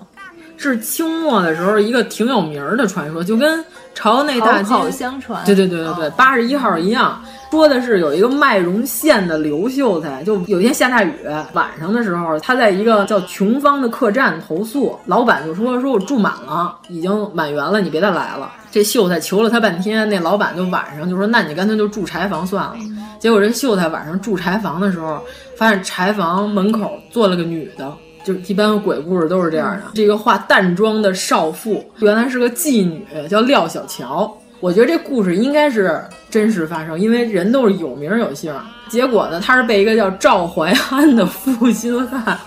[0.59, 3.63] 是清末的时候一个挺有名的传说，就跟
[3.95, 5.43] 朝内大街相传。
[5.45, 11.13] 对对对对对，八十一号一样，说的是有一个麦荣县的刘秀才，就有一天下大雨，
[11.53, 18.51] 晚上的时候他在一个叫琼芳的客栈投宿，老板就说说我住满了，已经满员了，你别再来了。
[18.69, 22.75] 这秀才求了他半天，那老板就晚上就说，那你干脆就住柴房算了。
[23.17, 25.21] 结果这秀才晚上住柴房的时候，
[25.57, 27.91] 发现柴房门口坐了个女的，
[28.29, 29.83] 就一般鬼故事都是这样的。
[29.95, 34.31] 这个化淡妆的少妇，原来是个妓女，叫廖小乔。
[34.59, 38.53] 我觉得这故事应该是真实发生，因为人都是有名有姓。
[38.87, 42.37] 结果呢，他是被一个叫赵怀安的负心汉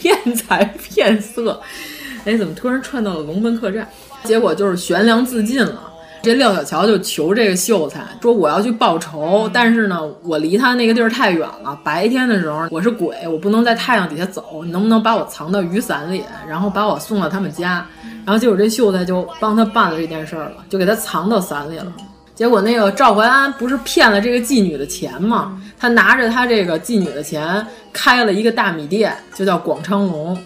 [0.00, 1.60] 骗财骗色。
[2.24, 3.86] 哎，怎么突然串到了龙门客栈？
[4.24, 5.92] 结果就是悬梁自尽了。
[6.26, 11.78] 这廖小乔就求这个秀才说：“我要去报仇，但是呢，我离他那个地儿太远了。
[11.84, 14.64] 白天的时候我是鬼，我不能在太阳底下走。
[14.64, 17.86] 你能不能把我藏到雨伞里，然后把我送到他们家？”
[18.26, 21.92] 然后结果这秀才就帮他办了这件事儿了，就给他藏到伞里了。
[22.34, 25.62] 结果那个赵怀安不是骗了这个妓女的钱吗？
[25.78, 30.36] 他拿着他这个妓女的钱开了一个大米店，就叫广昌隆。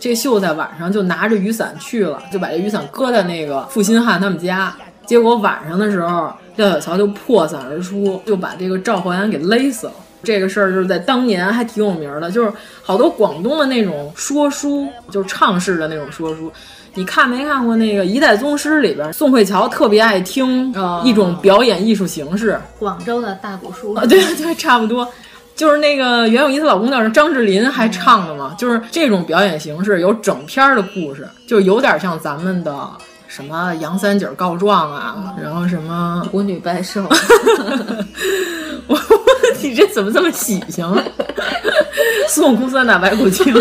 [0.00, 4.74] 这秀才晚上就拿着雨伞去了，就把这雨伞搁在那个负心汉他们家。
[5.06, 9.92] 结果晚上的时候，廖小乔就破伞而出，就把这个赵怀安给勒死了。
[10.22, 16.50] 这个事儿就是在当年还挺有名的，就是好多广东的那种说书，就是唱式的那种说书。
[16.94, 25.06] 你看没看过那个《一代宗师》里边，宋慧乔特别爱听一种表演艺术形式，广州的大鼓书啊，对对，差不多。
[25.54, 32.74] 就是那个袁咏仪她老公叫张智霖还唱的嘛，就是这种表演形式有整篇的故事，就有点像咱们的。
[33.36, 37.04] 什么杨三姐告状啊，然后什么 舞女拜寿，
[38.88, 38.98] 我
[39.60, 40.90] 你这怎么这么喜庆？
[42.30, 43.54] 孙悟空三打白骨精。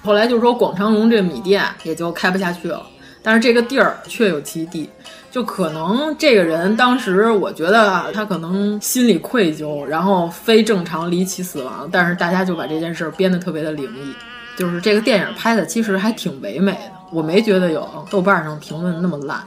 [0.00, 2.86] 后来就说广昌隆这米店也就开不下去了，
[3.20, 4.88] 但是这个地儿确有其地，
[5.28, 14.14] 就可能这个人当时我觉得他可能心里愧疚，然后非正常离奇死亡，但是大家就把这件事编得特别的灵异，
[14.56, 16.92] 就是这个电影拍的其实还挺唯美的。
[17.14, 19.40] 我没觉得有豆瓣上评论那么烂，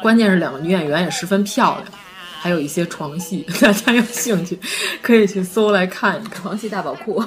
[0.00, 1.84] 关键是两个女演员也十分漂亮，
[2.40, 4.58] 还有一些床戏， 大家有兴趣
[5.02, 6.40] 可以去搜来看一看。
[6.40, 7.22] 床戏大宝库，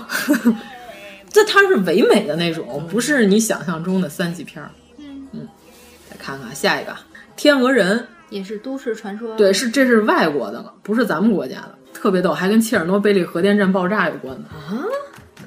[1.30, 4.72] 这它是唯美的那种，不是你想象中的三级片儿。
[4.98, 5.48] 嗯，
[6.10, 6.92] 再看看下一个
[7.36, 8.00] 《天鹅人》，
[8.32, 9.36] 也是都市传说。
[9.36, 14.84] 对，是这是外国的了，不是咱们国家的，特别逗，还跟切尔诺贝利核电站爆炸有关的啊。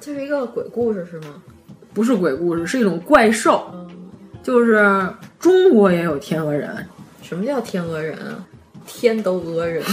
[0.00, 1.34] 这是一个鬼故事是吗？
[1.92, 3.74] 不是鬼故事，是一种怪兽。
[4.48, 4.82] 就是
[5.38, 6.74] 中国也有天鹅人，
[7.22, 8.42] 什么叫天鹅人啊？
[8.86, 9.84] 天都讹人，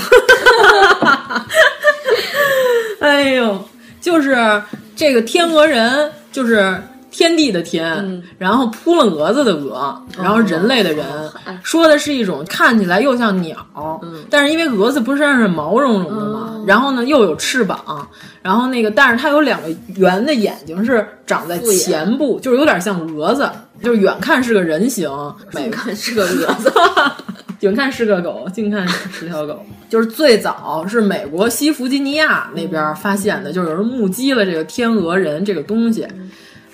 [3.02, 3.62] 哎呦，
[4.00, 4.62] 就是
[4.96, 6.74] 这个天鹅人，就是
[7.16, 11.32] 天地的天，嗯、然后扑了蛾子的蛾，然后人类的人，哦、
[11.64, 13.56] 说的是一种看起来又像鸟，
[14.04, 16.62] 嗯、但是因为蛾子不是身上是毛茸茸的嘛？
[16.68, 18.06] 然后呢又有翅膀，
[18.42, 23.50] 然后那个但是它有两个圆的眼睛是长在前部，就是有点像蛾子。
[23.84, 25.10] 就是远看是个人形，
[25.52, 26.72] 近看是个蛾子；
[27.60, 29.62] 远看是个狗，近看是条狗。
[29.90, 36.08] 就是最早是美国西弗吉尼亚那边发现的，就是有人目击了这个天鹅人这个东西。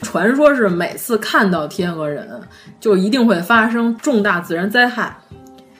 [0.01, 2.27] 传说是每次看到天鹅人，
[2.79, 5.15] 就一定会发生重大自然灾害。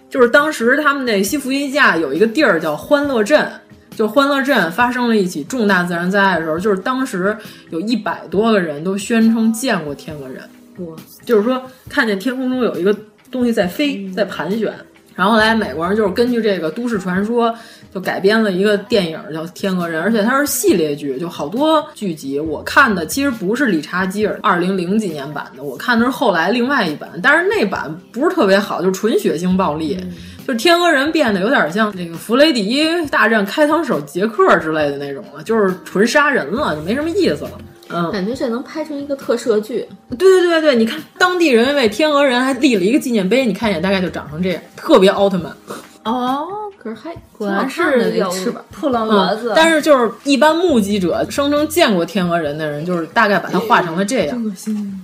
[0.10, 3.50] 就是当时他们那西弗吉尼亚有一个地儿叫欢乐镇，
[3.96, 7.36] 就欢乐镇发生了一起重大自然灾害的时候，就是当时
[7.70, 10.42] 有一百多个人都宣称见过天鹅人。
[11.26, 12.96] 就是说看见天空中有一个
[13.30, 14.74] 东西在飞，在盘旋。
[15.16, 17.54] 然后来美国人就是根据这个都市传说，
[17.94, 22.40] 就改编了一个电影叫《天鹅人》，而且它是系列剧，就好多剧集。
[22.40, 29.96] 我看的其实不是理查基尔二零零几年版的，我看的是后来另外一版，但是那版不是特别好，就是纯血腥暴力，
[30.48, 37.52] 就是天鹅人变得有点像那个弗雷迪大战开膛手杰克之类的那种了，就是纯杀人了，就没什么意思了。
[37.94, 39.88] 嗯，感觉这能拍成一个特摄剧。
[40.10, 45.52] 对对对对，你看当地人为天鹅人还立了一个纪念碑，你看一眼大概就长成这样，特别奥特曼。
[46.04, 49.52] 哦，可是还果然是有那翅膀扑棱蛾子。
[49.52, 54.44] 嗯但是就是一般目击者声称见过天鹅人的人，就是大概把它画成了这样。
[54.44, 55.04] 恶心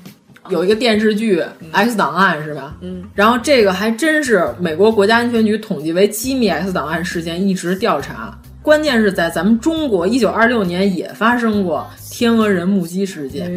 [0.49, 1.41] 有一个电视剧
[1.73, 2.73] 《X 档案》是吧？
[2.81, 8.33] 嗯，然后这个还真是美国国家安全局统计为机密 X 档案事件，一直调查。
[8.61, 11.85] 关键是在咱们中国，一九二六年也发生过
[12.17, 13.47] 天鹅人目击事件。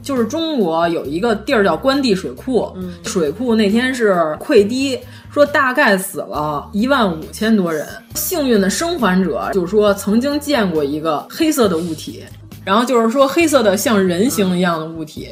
[0.00, 2.74] 就是中国有一个地儿叫关帝水库，
[3.04, 4.98] 水库那天是溃堤，
[5.30, 7.86] 说大概死了一万五千多人。
[8.14, 12.24] 幸运的生还者就是说曾经见过一个黑色的物体，
[12.64, 15.28] 然后就是说黑色的像人形一样的物体。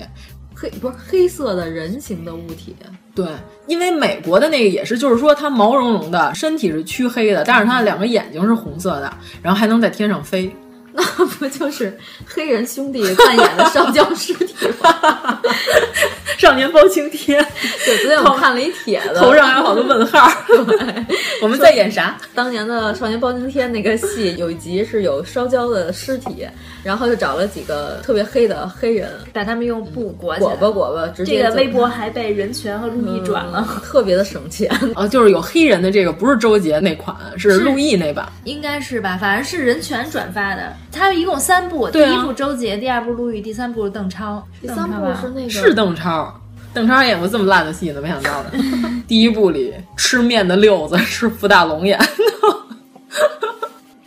[0.54, 2.76] 黑不是黑色的人形的物体，
[3.14, 3.26] 对，
[3.66, 9.10] 因为美国的那个也是，就是说它毛茸茸的，身体是黢黑的，但是它的两个眼睛是红色的，
[9.42, 10.54] 然后还能在天上飞。
[10.96, 15.40] 那不就是黑人兄弟扮演的上交尸体吗？
[16.38, 17.44] 少年包青天，
[17.84, 20.30] 对，昨天我看了一帖子，头上还有好多问号。
[20.46, 21.06] 对，
[21.42, 22.16] 我们在演啥？
[22.34, 26.46] 当年的《少年包青天》那个戏有一集是有烧焦的尸体，
[26.84, 35.08] 然后就找了几个特别黑的黑人，把他们用布裹裹吧裹吧，直接这个微博还被人权和陆毅转了，嗯、 特别的省钱啊！
[35.08, 39.16] 就是有黑人的这个不是周杰那款，是陆毅那版，应该是吧？
[39.18, 40.72] 反正是人权转发的。
[40.92, 44.46] 他一共三部，啊、第一部周杰，第二部陆毅，第三部邓超。
[44.60, 46.32] 第三部是那个是邓超。
[46.74, 48.50] 邓超演过这么烂的戏呢，没想到的。
[49.08, 52.04] 第一部里吃面的六子是傅大龙演的。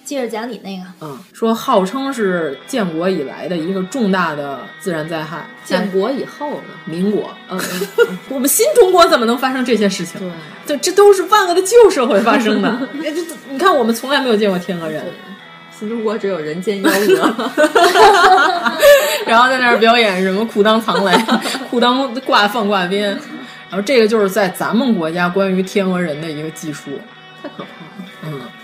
[0.08, 5.46] 接着讲你那个，嗯，说号称是建国以来的一个重大的自然灾害。
[5.66, 6.64] 建国以后呢？
[6.86, 7.60] 民国，嗯，
[8.32, 10.18] 我们新中国怎么能发生这些事情？
[10.66, 12.88] 对，这这都是万恶的旧社会发生的。
[13.52, 15.04] 你看，我们从来没有见过天鹅人。
[15.78, 17.52] 新中国只有人间妖魔，
[19.28, 21.12] 然后在那儿表演什么裤裆藏雷，
[21.70, 23.10] 裤裆挂放挂鞭，
[23.70, 26.92] 然后这个就是在咱们国家关于天鹅人的一个技术，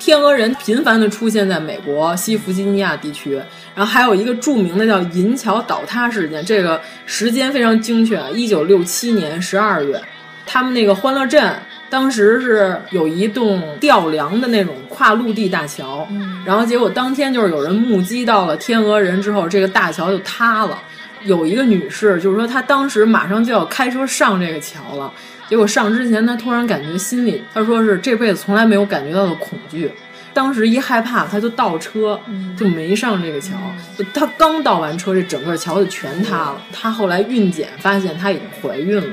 [0.04, 3.42] 天鹅人频繁的出现在美国西弗吉尼亚地区，
[3.74, 9.98] 然后还有一个著名的叫银桥倒塌事件，这个时间非常精确，一九六七年十二月，
[10.46, 11.56] 他们那个欢乐镇。
[11.90, 20.78] 当时是有一栋吊梁的那种跨陆地大桥，嗯、然后结果当天就是有人目击到了天鹅人之后，这个大桥就塌了。
[21.24, 25.14] 有一个女士就是说，她当时马上就要开车上这个桥了，
[25.50, 29.92] 结果上之前他突然感觉心里，他说是这辈子从来没有感觉到的恐惧。
[30.34, 32.20] 当时一害怕，他就倒车，
[32.58, 33.56] 就没上这个桥。
[33.96, 36.58] 就她刚倒完车，这整个桥就全塌了。
[36.72, 39.04] 他后来孕检发现她已经怀孕了。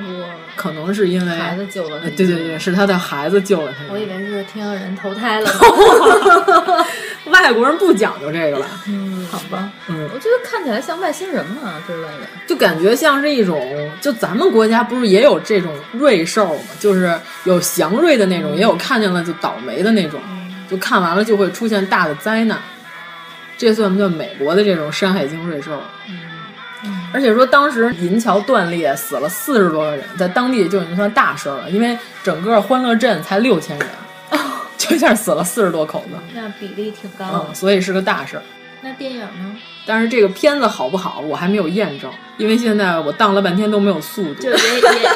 [0.56, 3.92] 可能是因为孩子救了他，对对对，是他的孩子救了他。
[3.92, 5.50] 我以为是天鹅人投胎了
[7.30, 8.66] 外国人不讲究这个了？
[8.86, 16.64] 嗯，好吧，嗯，我觉得看起来像外星人嘛之类的，就感觉像是一种，就咱们国家不是也有这种瑞兽嘛？
[16.78, 20.20] 就是有祥瑞的那种，也有看见了就倒霉的那种，
[20.68, 22.58] 就看完了就会出现大的灾难。
[23.56, 25.82] 这算不算美国的这种山海经瑞兽？
[26.08, 26.16] 嗯。
[27.12, 33.88] 而且说当时银桥断裂，死了四十多个人，在当地就已经算大事了，因为整个欢乐镇才六千人，
[34.80, 38.42] 就一下死了四十多口子，那比例挺高的、嗯，所以是个大事儿。
[38.80, 39.54] 那电影呢？
[39.84, 44.42] 但是这个片子好不好，我还没有验证，因为现在我荡了半天都没有速度。
[44.42, 45.10] 就也也，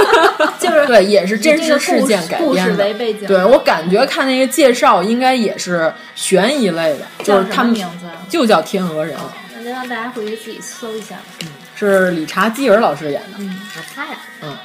[0.58, 2.94] 就是对，也是真实事件改编的。
[3.26, 9.14] 对我感觉看那个介绍，应该也是悬疑类的，就是他们名字就叫天鹅人。
[9.54, 11.16] 那就让大家回去自己搜一下。
[11.42, 13.36] 嗯，是理查基尔老师演的。
[13.38, 14.18] 嗯，我猜呀。
[14.40, 14.56] 嗯，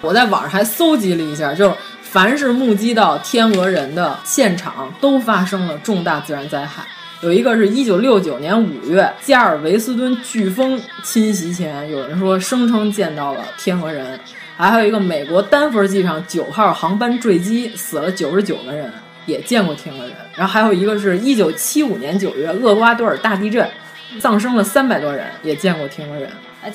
[0.00, 1.74] 我在网上还搜集了一下，就是
[2.10, 6.82] 凡是目击到天鹅人的现场，都发生了重大自然灾害。
[7.22, 14.18] 有一个是一九六九年五月，加尔维斯敦飓风侵袭前，有人说声称见到了天鹅人。
[14.56, 18.92] 还有一个美国丹佛机场九号航班坠机，死了九十九个人，
[19.26, 20.12] 也见过天鹅人。
[20.34, 23.64] 然后还有一个是一九七五年九月厄瓜多尔大地震。
[24.18, 26.30] 丧生了三百多人，也见过天鹅人。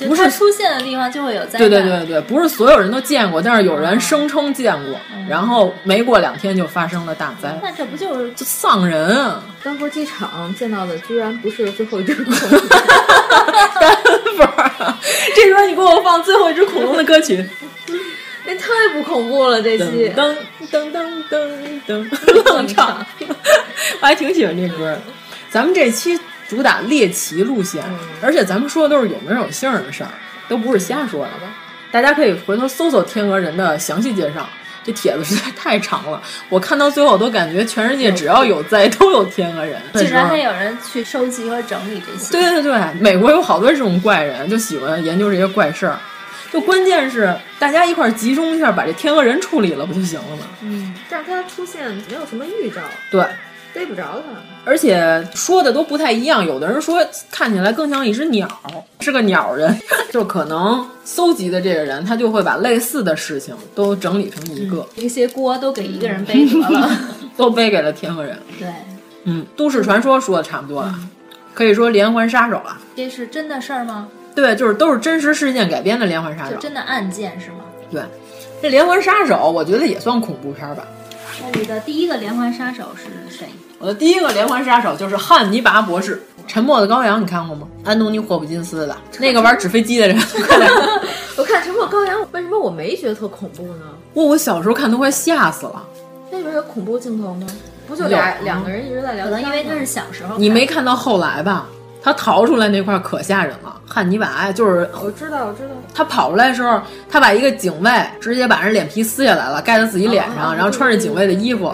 [0.08, 1.70] 不是出现的地方就会有灾难。
[1.70, 7.56] 对对对对，不是所有人都见过，但是有人声称见过，嗯、然后没过两天就发生了大灾。
[7.62, 9.44] 那这不就是就丧人啊！
[9.64, 12.62] 丹佛机场见到的居然不是最后一只恐龙。
[13.80, 13.96] 丹
[14.38, 14.48] 佛，
[15.36, 17.48] 这时候你给我放最后一只恐龙的歌曲，
[18.44, 20.36] 那太不恐怖了，这期噔
[20.72, 23.06] 噔噔噔噔愣唱，
[24.02, 24.98] 我还挺喜欢这歌。
[25.52, 26.20] 咱们这期。
[26.48, 30.10] 主打猎奇路线，嗯、而且咱们说的都是有名有姓的事儿，
[30.48, 31.32] 都不是瞎说的。
[31.92, 34.48] 大家可以回头搜搜天鹅人的详细介绍，
[34.84, 39.82] 这帖子实在太长了，我看到最后都感觉全世界只要有灾都有天鹅人。
[39.94, 42.32] 竟然还有人去收集和整理这些。
[42.32, 45.98] 对对对，美国有好多这种怪人，就喜欢研究这些怪事儿。
[46.52, 50.44] 就关键是大家一块儿集中一下，把这天鹅人处理了不就行了吗？
[50.62, 52.82] 嗯，但是他出现没有什么预兆，
[53.12, 53.26] 对，
[53.76, 54.42] 逮不着他。
[54.64, 58.48] 而且说的都不太一样，有的人说看起来更像一只鸟，
[59.02, 59.78] 是个鸟人，
[60.12, 66.90] 就可能搜集的这个人他就会把类似的事情都整理成一个，这些锅都给一个人背得了，
[67.36, 68.40] 都背给了天鹅人。
[68.58, 68.68] 对，
[69.26, 70.96] 嗯，都市传说说的差不多了，
[71.54, 72.78] 可以说连环杀手了。
[72.96, 74.08] 这是真的事儿吗？
[74.34, 77.58] 对，就是都是真实事件改编的连环杀手，真的案件是吗？
[77.92, 78.02] 对，
[78.62, 80.84] 这连环杀手我觉得也算恐怖片吧。
[81.42, 83.48] 那你的第一个连环杀手是谁？
[83.80, 86.16] 我的第一个连环杀手就是汉尼拔博士，
[86.48, 87.68] 《沉默的羔羊》你看过吗？
[87.84, 90.18] 安东尼·霍普金斯的那个玩纸飞机的人。
[91.38, 93.82] 我看《沉默羔羊》，为什么我没觉得特恐怖呢？
[94.14, 95.86] 我，我小时候看都快吓死了。
[96.32, 97.46] 那里边有恐怖镜头吗？
[97.88, 99.36] 不就俩两个人一直在聊天？
[99.36, 100.38] 可能因为那是小时候。
[100.38, 101.68] 你没看到后来吧？
[102.06, 103.82] 他逃出来那块可吓人了。
[103.88, 105.70] 汉尼拔就是我知道，我知道。
[105.92, 106.80] 他跑出来的时候，
[107.10, 107.92] 他把一个警卫
[108.22, 111.74] 直接把人脸皮撕下来了，盖在自己脸上，然后穿着警卫的衣服，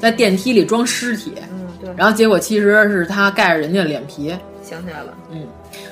[0.00, 1.32] 在电梯里装尸体。
[1.50, 1.90] 嗯，对。
[1.96, 4.32] 然后结果其实是他盖着人家的脸皮。
[4.62, 5.44] 想起来了，嗯，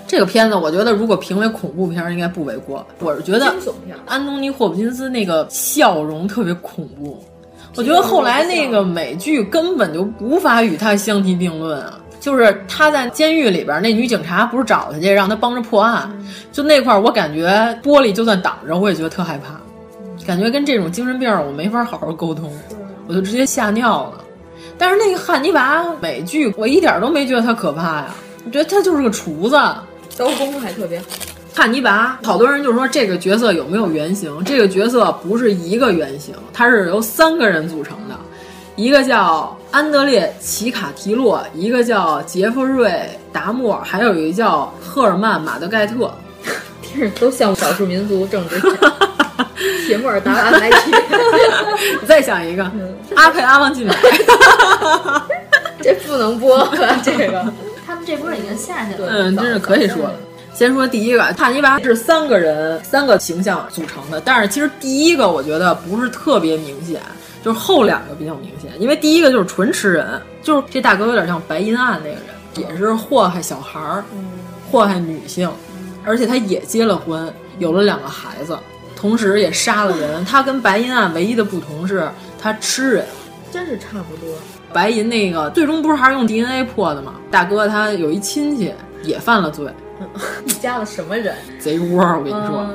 [0.06, 2.86] 这个片子我觉得如果评为恐怖片应该不为过。
[3.00, 3.52] 我是觉得
[4.06, 7.20] 安东尼·霍普金斯那个笑容特别恐怖。
[7.74, 11.98] 我觉得后来那个美剧根本就无法与他相提并论啊。
[12.20, 16.08] 就是他在监狱里边，那女警察不是找他去，让他帮着破案。
[16.52, 17.48] 就那块儿，我感觉
[17.82, 19.58] 玻璃就算挡着，我也觉得特害怕，
[20.26, 22.52] 感觉跟这种精神病我没法好好沟通，
[23.08, 24.22] 我就直接吓尿了。
[24.76, 28.14] 但是那个汉尼拔美剧，我一点都没觉得他可怕呀，
[28.44, 29.56] 我觉得他就是个厨子，
[30.16, 31.06] 刀工还特别好。
[31.54, 34.42] 汉尼拔，好多人就说这个角色有没有原型？
[34.44, 38.14] 这个角色不是一个原型，它是由三个人组成的。
[38.80, 42.88] 一个叫安德烈·奇卡提洛，一个叫杰弗瑞·
[43.30, 46.10] 达莫，还有一个叫赫尔曼·马德盖特，
[46.80, 48.58] 听着都像少数民族政治。
[49.86, 50.92] 铁木尔达安莱提，
[52.00, 52.64] 你再想一个，
[53.16, 53.94] 阿佩阿旺晋美，
[55.82, 56.66] 这不能播
[57.04, 57.52] 这个。
[57.86, 60.14] 他们这波已经下去了，嗯，真是可以说了。
[60.54, 66.98] 先说第一个，帕尼拔是三个人三个形象组成的，但是其实第一个我觉得不是特别明显。
[67.42, 72.24] 就是后两个比较明显，因为第一个就是纯吃人，就是这大哥有点像白银案那个人，
[72.56, 74.04] 也是祸害小孩儿，
[74.70, 75.50] 祸害女性，
[76.04, 78.58] 而且他也结了婚，有了两个孩子，
[78.94, 80.24] 同时也杀了人。
[80.24, 83.06] 他跟白银案唯一的不同是他吃人，
[83.50, 84.34] 真是差不多。
[84.72, 87.14] 白银那个最终不是还是用 DNA 破的吗？
[87.30, 88.72] 大哥他有一亲戚
[89.02, 89.72] 也犯了罪，
[90.44, 91.34] 你家的什么人？
[91.58, 92.68] 贼窝，我跟你说。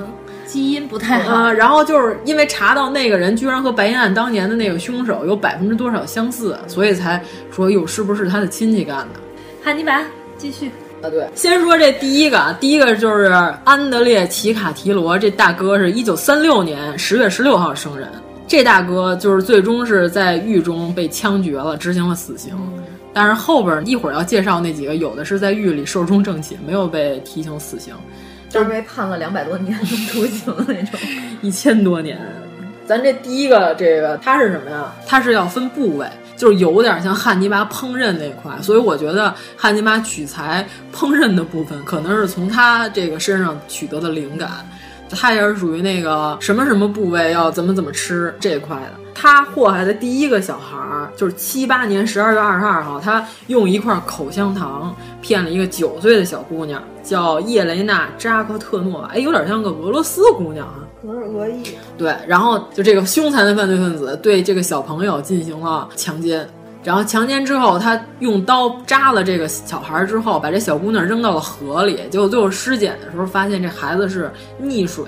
[0.55, 9.19] 基因不太好啊，然后就是因为查到那个人居然和白银案当年的那个凶手有百分之多少相似，所以才说哟，是不是他的亲戚干的？
[9.61, 10.01] 汉尼拔
[10.37, 13.25] 继续啊，对，先说这第一个啊，第一个就是
[13.65, 18.07] 安德烈·奇卡提罗，这大哥是一九三六年十月十六号生人，
[18.47, 22.57] 这大哥就是最终是在狱中被枪决了，执行了死刑。
[23.13, 27.93] 但是后边一会儿要介绍那几个，有的是在狱里寿终正寝，没有被提醒死刑。
[28.55, 29.77] 就是被判了两百多年
[30.09, 30.97] 徒刑的那种，
[31.43, 32.17] 一千多年。
[32.85, 34.95] 咱这第一个这个它是什么呀？
[35.05, 44.49] 它是要分部位，就是有点像汉尼拔烹饪那块，所以我觉得汉尼拔取材烹饪的部分，可能是从他这个身上取得的灵感。
[45.09, 48.91] 他也是属于那个什么什么部位要怎么怎么吃这块的。
[49.13, 61.63] 他祸害的第一个小孩儿，就是七八年十二月二十二号，他用一块口香糖骗了一个九岁的小姑娘，叫叶雷娜·扎克特诺娃，哎，有点像个俄罗斯姑娘啊，可能是俄裔。
[61.97, 66.45] 对，然后就这个凶残的犯罪分子对这个小朋友进行了强奸。
[66.85, 71.99] 然后强奸之后，他用刀扎了这个小孩之后，把这小姑娘扔到了河里。
[72.11, 74.31] 结果最后尸检的时候，发现这孩子是
[74.61, 75.05] 溺水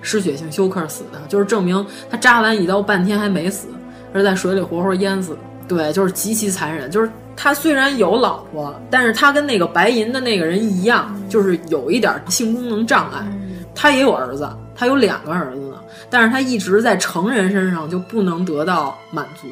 [0.00, 3.68] 失血性休克死的，就是证明他扎完一刀半天还没死，
[4.14, 5.38] 而是在水里活活淹死的。
[5.68, 6.90] 对，就是极其残忍。
[6.90, 13.18] 就是他虽然有老婆，但是他跟那个白银的那个人一样，就是有一点性功能障碍。
[13.74, 15.76] 他也有儿子，他有两个儿子呢，
[16.08, 19.46] 但是他一直在成人身上就不能得到满足。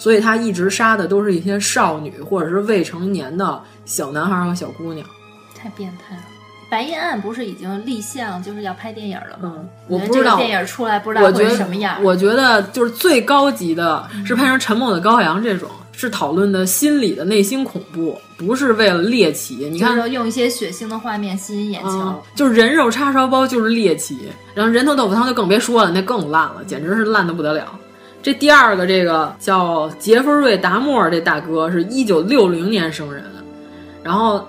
[0.00, 5.06] 所以他一直杀的都是一些少女或者是未成年的小男孩和小姑娘，
[5.54, 6.22] 太变态了。
[6.70, 9.56] 白银案不是已经立项，就是要拍电影了吗？
[9.88, 12.02] 我不知道电影出来不知道会什么样。
[12.02, 19.68] 我觉得就是最高级的是拍成《沉默的羔羊》这种，是讨论的心理的内心恐怖，不是为了猎奇。
[19.68, 27.76] 你看，用一些血腥的画面吸引眼球，就是人肉叉烧包就是猎奇，然后人头豆腐汤就更别说了，那更烂了，简直是烂的不得了。
[28.22, 33.24] 这第二个，这个叫杰弗瑞·达莫这大哥是一九六零年生人，
[34.02, 34.46] 然后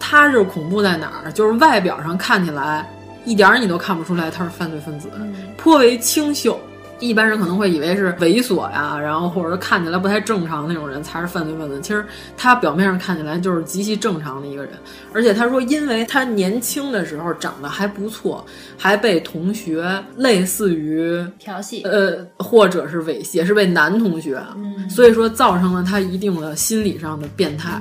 [0.00, 1.30] 他是恐怖在哪儿？
[1.32, 2.88] 就是外表上看起来
[3.24, 5.08] 一点儿你都看不出来他是犯罪分子，
[5.56, 6.58] 颇为清秀。
[7.00, 11.80] 一般人可能会以为是猥琐呀，然后或者说看起来不太正常那种人才是犯罪分子。
[11.80, 12.04] 其实
[12.36, 14.72] 他表面上看起来就是极其正常的一个人，
[15.12, 18.44] 而且他说，因为他年轻的时候长得还不错，
[18.76, 24.42] 还被同学类似于调戏，呃，或者是猥亵，是被男同学，
[24.90, 27.80] 所以说造成了他一定的心理上的变态。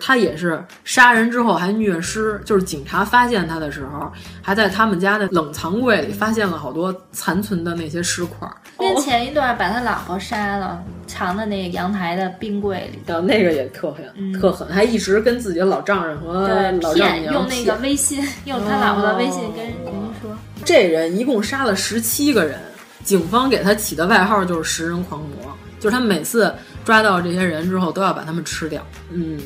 [0.00, 4.10] 他也是杀人之后还虐尸，就是警察发现他的时候，
[4.42, 8.48] 还在他们家的冷藏柜里发现了好多残存的那些尸块。
[8.78, 13.00] 跟前一段把他老婆杀了，藏在那个阳台的冰柜里。
[13.06, 16.48] 的那个也特狠，特狠，还一直跟自己的老丈人和
[16.80, 19.90] 老丈人，用那个微信，用他老婆的微信跟人家
[20.22, 20.36] 说。
[20.64, 22.58] 这人一共杀了十七个人，
[23.02, 28.84] 警方给他起的外号就是“食人狂魔”，就是他每次抓到这些人之后都要把他们吃掉。
[29.10, 29.40] 嗯。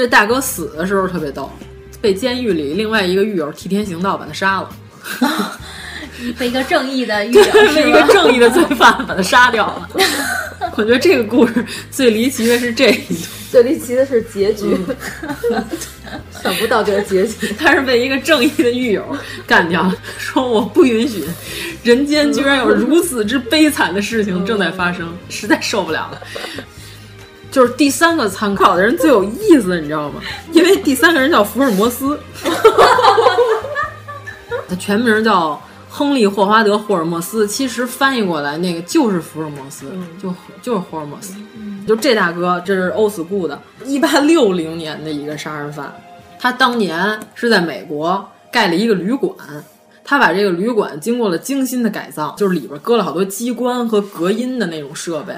[0.00, 1.52] 这大哥死的时候特别逗，
[2.00, 4.70] 被监狱里另外一个狱友替天行道把他杀了，
[6.38, 7.44] 被一个正义的狱 友，
[7.74, 9.90] 被一个正义的罪犯把他杀掉了。
[10.74, 14.74] 我觉得这个故事最离奇的是这一段，最离奇的是结局，
[16.42, 19.04] 想不到这个结局，他是被一个正义的狱友
[19.46, 21.22] 干掉了，说我不允许
[21.82, 26.22] 人间居然有如此之悲惨的事情正在发生，实在受不了了。
[27.50, 30.20] 就是第三个参考的人最有意思，你知道吗？
[30.52, 32.18] 因为第三个人叫福尔摩斯，
[34.68, 39.86] 他全名叫亨利·霍华德·霍尔莫斯，其实翻译过来那个就是福尔摩斯，
[40.22, 40.32] 就
[40.62, 41.34] 就是霍尔莫斯。
[41.86, 45.92] 就这大哥，这是欧斯固的，一八六零年的一个杀人犯，
[46.38, 49.34] 他当年是在美国盖了一个旅馆，
[50.04, 55.34] 他把这个旅馆经过了精心的改造，就是里边搁了好多机关和隔音的那种设备。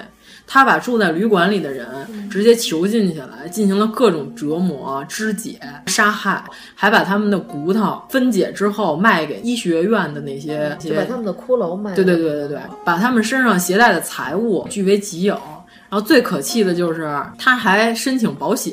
[0.46, 1.86] 他把住在旅馆里的人
[2.30, 11.94] 直接囚禁起来，进行了各种折磨、肢解、杀害，还把他们的骨头分解之后卖给医学院的那些，就把他们的骷髅卖。
[11.94, 15.40] 对对对对对，把他们身上携带的财物据为己有。
[15.88, 18.72] 然后最可气的就是他还申请保险，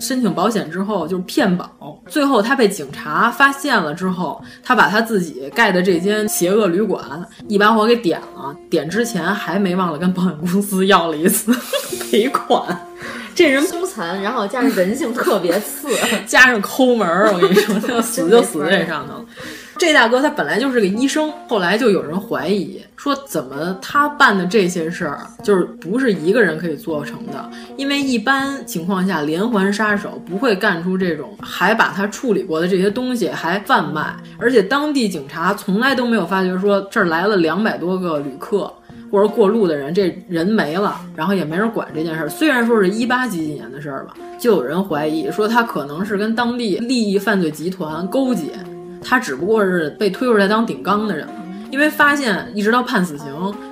[0.00, 1.68] 申请保险之后就是骗保，
[2.08, 7.04] 最后他被警察发现了之后，他把他自己盖的这间邪恶旅馆
[7.48, 11.52] 一把火给点了，点之前还没忘了跟保险公司要了一次
[12.10, 12.86] 赔款。
[13.32, 15.88] 这人凶残，然后加上人性特别次，
[16.26, 19.24] 加上抠门儿，我跟你说， 死就死在这上头。
[19.80, 27.50] 这大哥他本来就是个医生，后来就有人怀疑说，怎么他办的这些事儿就是不是一个人可以做成的？
[27.78, 38.70] 因为一般情况下，连环杀手不会干出这种还把他处理过的这些东西还贩卖，而且当地警察从来都没有发觉说这儿来了两百多个旅客
[39.10, 42.28] 或者过路的人，这人没了，然后也没人管这件事儿。
[42.28, 48.50] 虽然说是一八几几年的事儿吧，就有人怀疑说他可能是跟当地利益犯罪集团勾结。
[49.02, 51.32] 他只不过是被推出来当顶缸的人了，
[51.70, 53.26] 因为发现一直到判死刑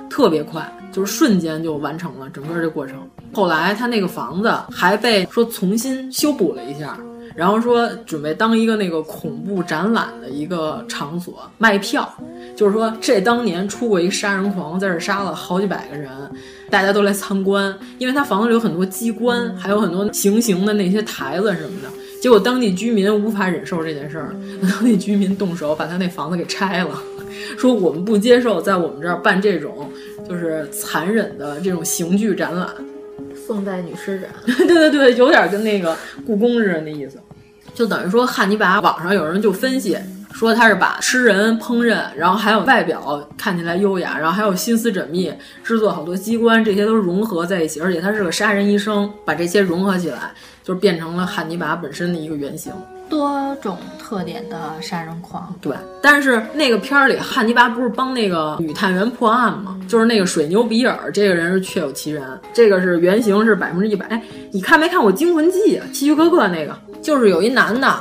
[0.09, 2.95] 特别快，就是瞬间就完成了整个这过程。
[3.31, 6.97] 后来他那个房子还被说重新修补了一下，
[7.35, 12.11] 然后说准备当一个那个恐怖展览的一个场所卖票，
[12.55, 16.09] 就是说这当年出过一个杀人狂，在这杀了好几百个人，
[16.71, 21.78] 大家都来参观，因为他房子里有很多机关，还有很多行刑的那些台子什么的。
[22.21, 24.35] 结果当地居民无法忍受这件事儿，
[24.69, 27.01] 当地居民动手把他那房子给拆了，
[27.57, 29.89] 说我们不接受在我们这儿办这种
[30.27, 32.67] 就是残忍的这种刑具展览。
[33.47, 37.17] 宋代女尸展， 对对对，有点跟那个故宫似的那意思，
[37.73, 38.79] 就等于说汉尼拔。
[38.81, 39.97] 网上有人就分析
[40.33, 50.31] 说他是把吃人、烹饪，然后还有外表看起来优雅，然后还有心思缜密，制作好多机关，这些都融合在一起，而且他是个杀人医生，把这些融合起来。
[50.69, 52.71] 就变成了汉尼拔本身的一个原型，
[53.09, 55.51] 多种特点的杀人狂。
[55.59, 59.81] 对，但是那个片儿里，汉尼拔不是帮那个女探员破案吗？
[59.87, 64.05] 就是那个水牛比尔这个人是确有其人，这个是原型是百分之一百。
[64.09, 65.87] 哎，你看没看过《惊魂记》啊？
[65.91, 67.91] 希区柯克那个，就是有一男的。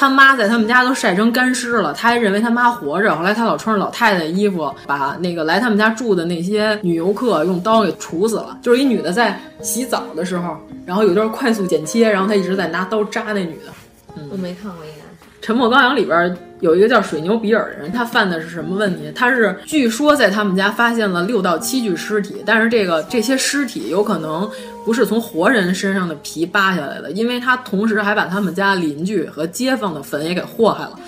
[0.00, 3.14] 他妈在他们家都晒成干尸了，他还认为他妈活着。
[3.14, 8.56] 后来他老穿着老太太的衣服，把那个来他们家住的那些女游客用刀给处死了。
[8.62, 13.72] 就是一女的在洗澡的时候，然后有段快速剪切，然后他一直在拿刀扎那女的。
[14.16, 19.10] 嗯，我没看过，应该是《沉默羔羊》里边有一个叫水牛比尔的人，他犯的是什么问题？
[19.14, 24.48] 他是据说在他们家发现了六到七具尸体，但是这个这些尸体有可能。
[24.82, 30.98] 不是从活人身上的皮扒下来的，因为他同时还把他们家邻居和街坊的坟也给祸害了。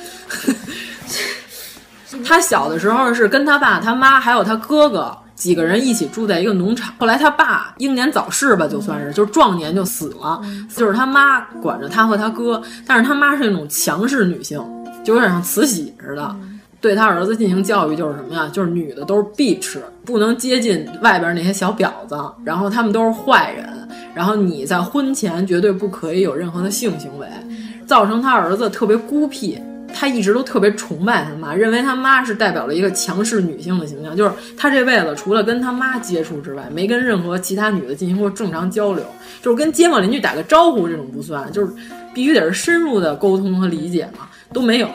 [2.23, 10.41] 他小的时候是跟他爸、他妈还有他哥哥几个人一起住在一个农场，后来他爸英年早逝吧，就算是就是壮年就死了，
[10.77, 14.63] 就是他妈管着他和他哥，但是他妈是那种强势女性，
[15.03, 16.37] 就有点像慈禧似的。
[16.81, 18.51] 对他儿子进行教育，就是什么呀？
[18.53, 23.65] 就是女的都是 bitch，不能接近外边那些小婊子，然后他们都是坏人，
[24.15, 27.27] 然后你在婚前绝对不可以有任何的性行为，
[27.87, 29.59] 造成他儿子特别孤僻。
[29.95, 34.17] 他一直都特别崇拜他妈，认为他妈是代表了一个强势女性的形象。
[34.17, 39.05] 就是他这辈子除了跟他妈接触之外，没跟任何其他女的进行过正常交流，
[39.43, 41.71] 就是跟街坊邻居打个招呼这种不算，就是
[42.15, 44.89] 必须得是深入的沟通和理解嘛，都没有。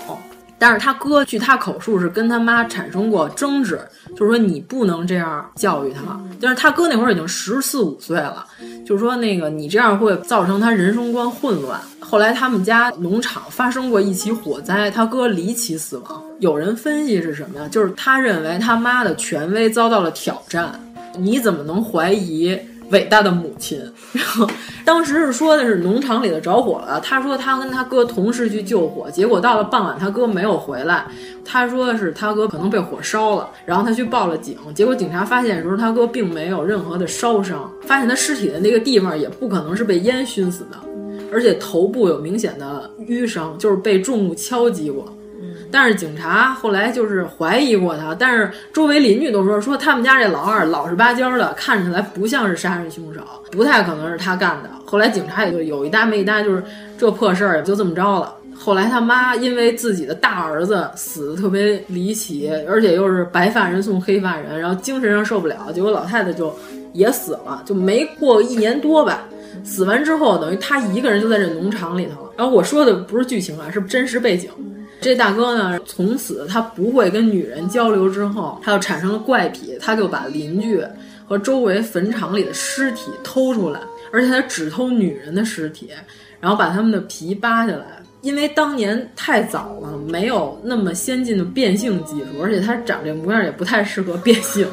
[0.60, 3.80] 但是他哥据他口述是跟他妈产生过争执，
[4.16, 6.20] 就是说你不能这样教育他。
[6.42, 8.44] 但是他哥那会儿已经十四五岁了，
[8.84, 11.80] 就是说那个你这样会造成他人生观混乱。
[12.00, 16.24] 后来他们家农场发生过一起火灾，他哥离奇死亡。
[16.40, 17.68] 有人分析是什么呀？
[17.70, 20.74] 就是他认为他妈的权威遭到了挑战。
[21.20, 22.60] 你怎么能怀疑？
[22.92, 23.80] 伟大的母亲，
[24.14, 24.48] 然后
[24.86, 27.00] 当时是说的是农场里的着火了。
[27.02, 31.06] 他说他跟他哥同时去救火，结果到了傍晚他哥没有回来。
[31.44, 34.58] 他说是他哥可能被火烧了，然后他去报了警。
[34.74, 40.78] 结果警察发现的时候，他哥并没有任何的烧伤，发现他尸体的那个地方也不可能是被烟熏死的，
[41.32, 45.06] 而且头部有明显的淤伤，就是被重物敲击过。
[45.72, 54.70] 但是警察后来就是怀疑过他，但是周围邻居都说说他们家这老二老实巴交的，看起来不像是杀人凶手，不太可能是他干的。
[54.86, 56.64] 后来警察也就有一搭没一搭，就是
[56.98, 58.34] 这破事儿也就这么着了。
[58.60, 66.52] 后来他妈因为自己的大儿子死的特别离奇，而且又是白发人送黑发人，然后精神上受不了，结果老太太就
[66.94, 69.26] 也死了，就没过一年多吧。
[69.64, 72.32] 死完之后，等于他一个人就在这农场里头了。
[72.38, 74.50] 然后我说的不是剧情啊，是真实背景。
[75.00, 80.84] 这大哥呢，从此他不会跟女人交流，之后他就产生了怪癖，他就把邻居
[81.28, 83.80] 和周围坟场里的尸体偷出来，
[84.12, 85.90] 而且他只偷女人的尸体，
[86.40, 87.86] 然后把他们的皮扒下来。
[88.22, 94.68] 因为当年太早了，没有那么先进的变性技术，而且他长这模样也不太适合变性，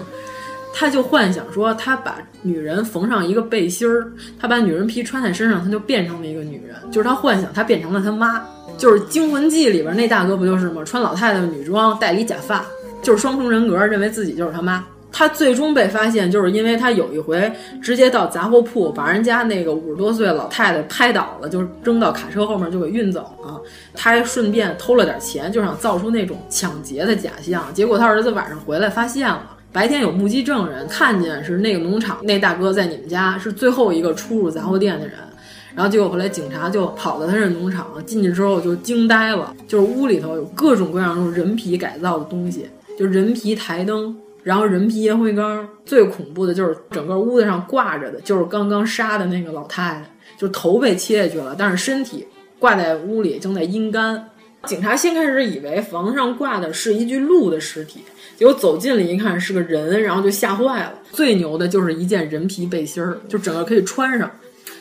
[0.72, 4.10] 他就幻想说，他把女人缝上一个背心儿，
[4.40, 8.42] 他把女人皮穿在身上，他就变成了一个女人，就是他幻想他变成了他妈。
[8.76, 10.82] 就是《惊魂记》里边那大哥不就是吗？
[10.84, 12.64] 穿老太太女装，戴一假发，
[13.02, 14.84] 就是双重人格，认为自己就是他妈。
[15.16, 17.50] 他最终被发现，就是因为他有一回
[17.80, 23.60] 直接到杂货铺，把人家那个五十多岁老太太拍倒了，就扔到卡车后面就给运走了。
[23.94, 27.62] 他还顺便偷了点钱，就想造出那种抢劫的假象。
[27.72, 35.16] 结果他儿子晚上回来发现了，白天有目击证人看见是那个农场那大哥在你们家是最后一个出入杂货店的人。
[35.74, 42.68] 然后结果后来警察就跑到他这农场，进去之后就惊呆了，就是屋里头有各种各样用人皮改造的东西，
[42.98, 52.24] 就人皮台灯，然后人皮烟灰缸，最恐怖的就是整个屋子上挂着的就是刚刚杀的那个老太太，就头被切下去了，但是身体
[52.58, 54.28] 挂在屋里正在阴干。
[54.66, 58.00] 警察先开始以为房上挂的是一具鹿的尸体，
[58.36, 60.94] 结果走近了一看是个人，然后就吓坏了。
[61.12, 64.30] 最牛的就是一件人皮背心儿，就整个可以穿上。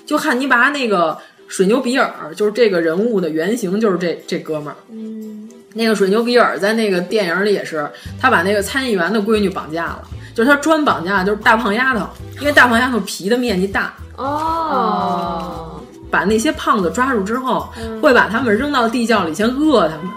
[0.06, 4.76] 就汉尼拔那个水牛比尔，就是这个人物的原型，就是这这哥们儿。
[4.92, 7.90] 嗯，那个水牛比尔在那个电影里也是，
[8.20, 10.04] 他把那个参议员的闺女绑架了，
[10.36, 12.08] 就是他专绑架就是大胖丫头，
[12.40, 13.94] 因为大胖丫头皮的面积大。
[14.16, 15.82] 哦，
[16.12, 17.68] 把那些胖子抓住之后，
[18.02, 20.08] 会把他们扔到地窖里，先饿他们，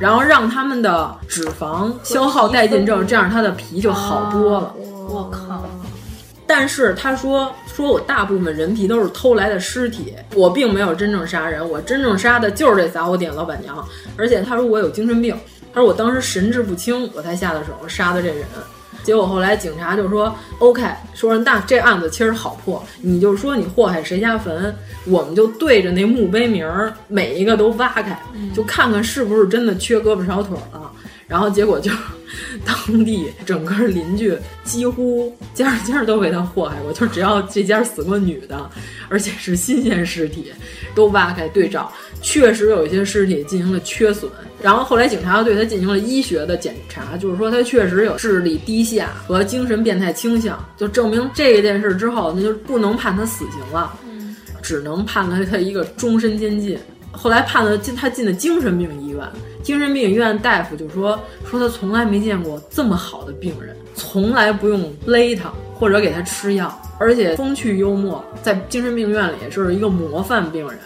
[0.00, 4.74] 然后让他们的脂肪消耗殆尽之后，这样他的皮就好多了。
[5.08, 5.64] 我靠！
[6.48, 7.54] 但是他说。
[7.78, 13.86] 说我大部分人皮都是偷来的尸体，我并没有真正杀人，我真正杀的就是这杂货店老板娘。
[14.16, 15.32] 而且他说我有精神病，
[15.72, 18.44] 他说我当时神志不清，我才下的手杀的这人。
[19.04, 20.82] 结果后来警察就说 OK，
[21.14, 24.74] 说那这案子其实好破，你就说你祸害谁家坟，
[25.04, 28.20] 我们就对着那墓碑名儿每一个都挖开，
[28.52, 30.90] 就看看是不是真的缺胳膊少腿了。
[31.28, 31.92] 然后结果就，
[32.64, 38.70] 当地整个邻居几乎家家都被他祸害过，就只要这家死过女的，
[39.08, 40.52] 而且是新鲜尸体，
[40.94, 44.30] 都挖开对照，确实有一些尸体进行了缺损。
[44.60, 53.96] 然后后来警察又对他进行了医学的检查，就是说他确实有智力低下和精神变态倾向，就证明这件事之后，那就不能判他死刑了，
[54.60, 56.78] 只能判了他一个终身监禁。
[57.10, 59.20] 后来判了进他进的精神病医院。
[59.68, 70.78] 精神病院大夫就说说他从来没见过这么好的病人，从来不用勒他或者给他吃药，而且风趣幽默，在精神病院里就是一个模范病人。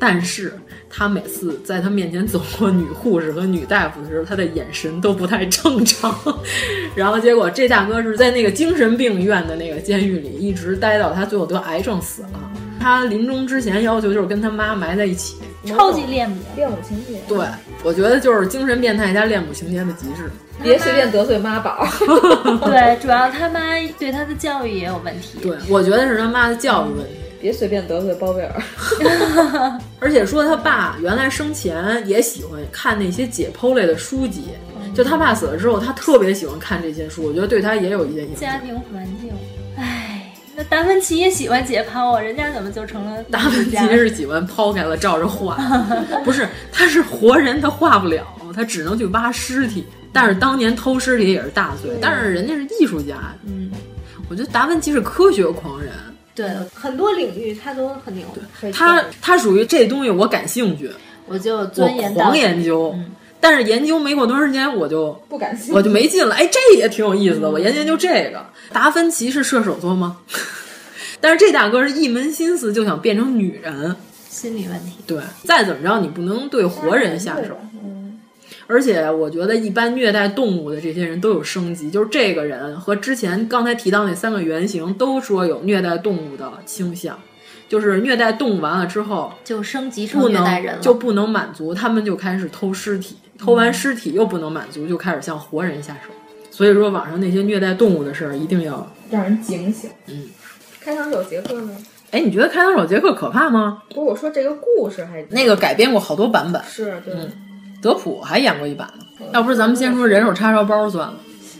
[0.00, 0.52] 但是
[0.90, 6.12] 他每次在他面前走过女护士和女大夫的时候，他的眼神都不太正常。
[6.96, 12.50] 然后结果这大哥是在那个精神病院的那个监狱里一直待到他最后得癌症死了。
[12.80, 15.36] 他临终之前要求就是跟他妈埋在一起。
[15.66, 17.20] 超级恋母，恋母情节。
[17.26, 17.46] 对，
[17.82, 20.30] 我觉得就是精神变态加恋母情节的极致。
[20.62, 21.86] 别随便得罪妈宝。
[22.64, 23.60] 对，主要他妈
[23.98, 25.38] 对他的教育也有问题。
[25.40, 27.14] 对，我觉得是他妈的教育问题。
[27.40, 28.62] 别随便得罪包贝尔。
[30.00, 34.46] 而且说他爸原来生前也喜欢看那些解剖类的书籍，
[34.92, 38.40] 就他爸死了之后，他特别喜欢看这些书，我觉得对他也有一些影响。
[38.40, 39.57] 家庭环境，唉，
[40.58, 45.56] 那达芬奇也喜欢解剖啊，人家怎么就成了达芬奇是喜欢剖开了照着画，
[46.24, 49.86] 不是，他是活人，他画不了，他只能去挖尸体。
[50.12, 53.70] 但是当年偷尸体也是大罪，但是人家是艺术家，嗯，
[54.28, 55.92] 我觉得达芬奇是科学狂人。
[56.34, 58.26] 对，很多领域他都很牛。
[58.72, 60.90] 他他属于这东西我感兴趣，
[61.26, 62.92] 我就钻研狂研究。
[62.96, 66.34] 嗯、但是研究没过多长时间，我就不感兴趣，我就没劲了。
[66.34, 68.44] 哎，这也挺有意思的，我研究研究这个。
[68.72, 70.18] 达芬奇是射手座吗？
[71.20, 73.96] 但是这大哥是一门心思就想变成女人，
[74.28, 74.92] 心理问题。
[75.06, 77.58] 对，再怎么着你不能对活人下手。
[77.72, 77.88] 嗯
[78.70, 87.18] 而且我觉得，一般虐待动物的这些人都有升级，就是这个人和之前刚才提到那三个原型都说有虐待动物的倾向，
[87.68, 96.10] 就是虐待动物完了之后就升级成虐待人了，就不能满足，他们就开始偷尸体，偷完尸体又不能满足，就开始向活人下手。
[96.50, 99.90] 所以说，网上那些虐待动物的事儿一定要让人警醒。
[100.06, 100.28] 嗯，
[100.80, 101.76] 开膛手杰克呢？
[102.10, 103.82] 哎，你觉得开膛手杰克可怕吗？
[103.90, 107.14] 不是，我说这个故事还那个改编过好多版本，是对。
[107.14, 107.30] 嗯
[107.80, 111.14] 德普还演过一版呢，要不是咱们先说人手叉烧包算了。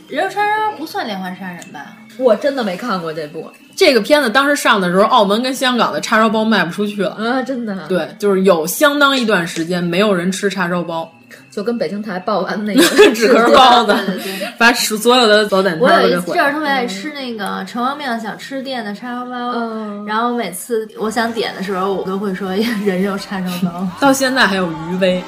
[0.09, 1.95] 人手叉烧包不算连环杀人吧？
[2.19, 3.49] 我真的没看过这部。
[3.75, 7.41] 这个片子当时上的时候，澳门跟香港的叉烧包卖不出去了啊！
[7.41, 7.87] 真的。
[7.87, 11.09] 对，就是有相当一段时间没有人吃叉烧包，
[11.49, 12.81] 就跟北京台报完那 个
[13.13, 13.95] 纸壳包子，
[14.57, 22.49] 把所有的早点摊我有一阵儿特别爱吃那个城隍庙小吃店的叉烧包，嗯、然后每次我想点的时候，我都会说
[22.83, 23.87] 人肉叉烧包。
[24.01, 25.23] 到现在还有余威。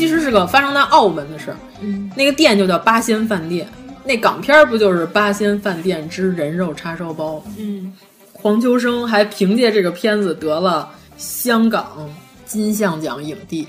[0.00, 3.68] 其实是个发生在澳门的事儿，嗯，那个店就叫八仙饭店。
[4.02, 7.34] 那港片不就是《八仙饭店之人肉叉烧包》？
[7.58, 7.92] 嗯，
[8.32, 10.88] 黄秋生还凭借这个片子得了
[11.18, 12.08] 香港
[12.46, 13.68] 金像奖影帝，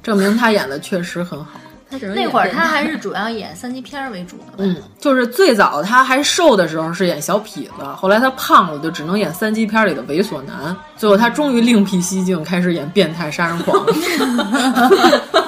[0.00, 1.58] 证明他演的确实很好。
[2.14, 4.64] 那会儿他还是主要演三级片为主的。
[4.64, 13.84] 嗯，就是最早他还瘦的时候是演小痞子，后来他胖了就只能演三级片里的猥琐男，最后他终于另辟蹊径，开始演变态杀人狂。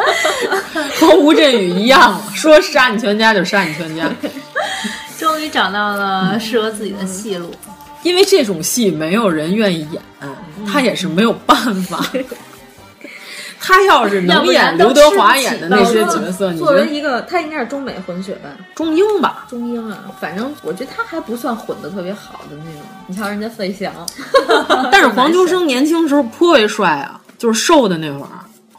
[0.99, 4.11] 和吴镇宇一样，说杀你全家就杀你全家。
[5.18, 7.55] 终于找到了适合自己的戏路，
[8.03, 10.03] 因为这种戏没有人愿意演，
[10.70, 12.05] 他也是没有办法。
[13.66, 18.51] 他要是能演刘德华演的那些角色，你作为一个他应该是中美混血吧？
[18.75, 19.47] 中英吧？
[19.49, 22.83] 中英啊，反正我觉得他还不算混的特别好的那种。
[23.07, 23.91] 你瞧人家费翔，
[24.93, 28.29] 但是黄秋生年轻时候颇为帅啊，就是瘦的那会儿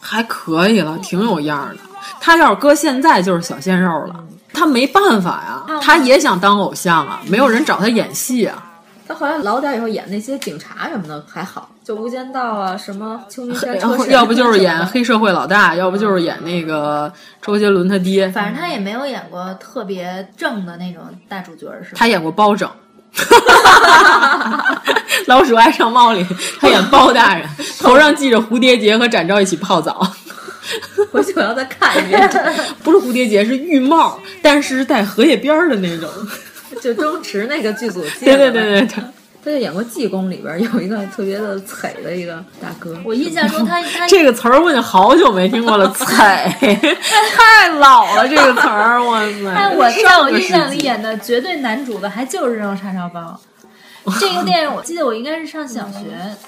[0.05, 1.77] 还可以了，挺有样的。
[2.21, 4.15] 他要是搁现在就是小鲜肉了，
[4.53, 8.61] 他没办法呀，他也想当偶像啊，没有人找他演戏啊。
[9.07, 13.75] 他好像老点以后演那些警察什么的还好，就《无间道》啊，什么《秋名山》，
[14.09, 18.27] 要不就是演黑社会老大，要不就是演那个周杰伦他爹。
[18.29, 21.97] 反正他也没有演过特别正的那种大主角，是吧？
[21.97, 22.67] 他演过包拯，
[25.28, 26.26] 《老鼠爱上猫》里
[26.59, 27.47] 他演包大人，
[27.80, 30.16] 头上系着蝴蝶结，和展昭一起泡澡。
[31.11, 32.30] 回去我要再看一遍，
[32.84, 36.09] 不是蝴蝶结，是浴帽，但是带荷叶边儿的那种。
[36.82, 39.03] 就周驰那个剧组，对对对对对，
[39.45, 42.97] 他就演过《济公》里边有一个特别的惨的一个大哥。
[43.05, 49.53] 我印象中他 他这个词儿我已经好久没听过了， 惨，太老了这个词儿，哇塞！
[49.55, 53.39] 但我在我印象里演的绝对男主的还就是《人肉叉烧包》。
[54.19, 55.99] 这个电影我记得我应该是上小学，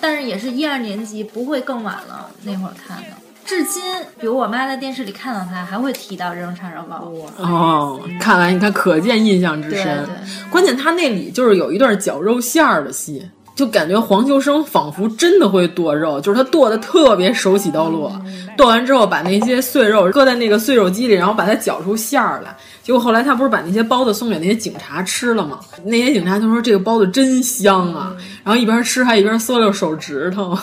[0.02, 3.27] 但是也是一二年级，不会更晚了那会儿看的。
[3.48, 3.82] 至今，
[4.20, 7.10] 比如我妈在电视里看到他，还会提到这种叉烧包。
[7.38, 10.06] 哦，看来你看，可见印象之深。
[10.52, 13.26] 关键他那里就是有一段绞肉馅儿的戏，
[13.56, 18.22] 就感觉黄秋生仿佛真的会剁肉，就是他剁的特别手起刀落，
[18.58, 22.54] 剁完之后把那些碎肉搁在那个碎肉机里，然后把它搅出馅儿来。
[22.84, 25.60] 结果后来他不是把那些包子送给那些警察吃了吗？
[25.86, 30.58] 那些警察就说这个包子真香啊，然后一边吃还一边嗦溜手指头。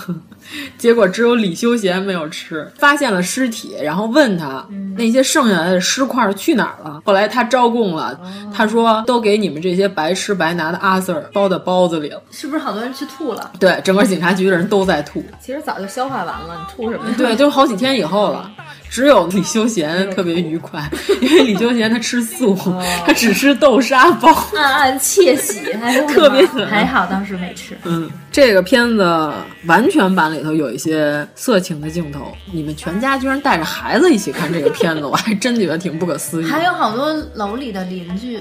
[0.78, 4.64] 结果只有李修贤没有吃，发现了尸体，然后问他
[4.96, 7.00] 那些剩下来的尸块去哪儿了。
[7.04, 8.18] 后来他招供了，
[8.52, 12.22] 他说都给你们这些白吃白拿的阿 Sir 包在包子里了。
[12.30, 13.50] 是不是好多人去吐了？
[13.58, 15.24] 对，整个警察局的人都在吐。
[15.40, 17.14] 其实早就消化完了，你吐什么呀？
[17.16, 18.50] 对，就好几天以后了。
[18.90, 20.88] 只有李修贤特别愉快，
[21.20, 22.56] 因为李修贤他吃素，
[23.04, 27.76] 他只吃豆沙包，暗暗窃喜， 还特别还好当时没吃。
[27.82, 29.32] 嗯，这个片子
[29.66, 36.44] 完全版里头有一些色情的镜头，你们全家居然带着孩子一起看这个片子，我还真觉得挺不可思议。
[36.44, 38.40] 还有好多楼里的邻居，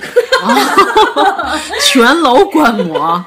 [1.80, 3.24] 全楼观摩，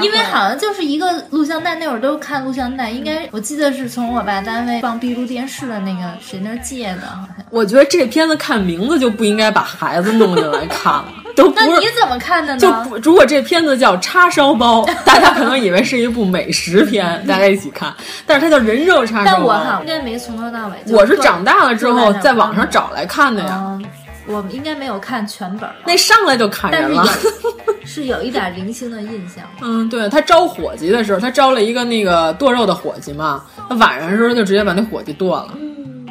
[0.00, 7.44] 因为好像就是一个录像带，那会儿都看录像带，应该我记得是从我爸单位放闭路电视的那个谁那儿借的，好像。
[7.50, 11.12] 我觉得这片子看名字就不应该把孩子弄进来看了，
[11.42, 11.66] 都不是。
[11.66, 12.60] 那你怎么看的呢？
[12.60, 17.94] 就如果这片子叫叉烧包，大家可能以为是一部美食片，大家一起看，
[18.26, 19.36] 但是它叫人肉叉烧包。
[19.38, 20.92] 但我哈应该没从头到尾。
[20.92, 23.78] 我是长大了之后在网上找来看的呀。
[24.26, 27.02] 我们应该没有看全本，那上来就砍人了，
[27.86, 29.42] 是有一点零星的印象。
[29.62, 35.54] 嗯，对他招伙计的时候，他招了一个那个剁肉的伙计嘛，他晚上的时候就直接把那伙计剁了。
[35.54, 36.06] 嗯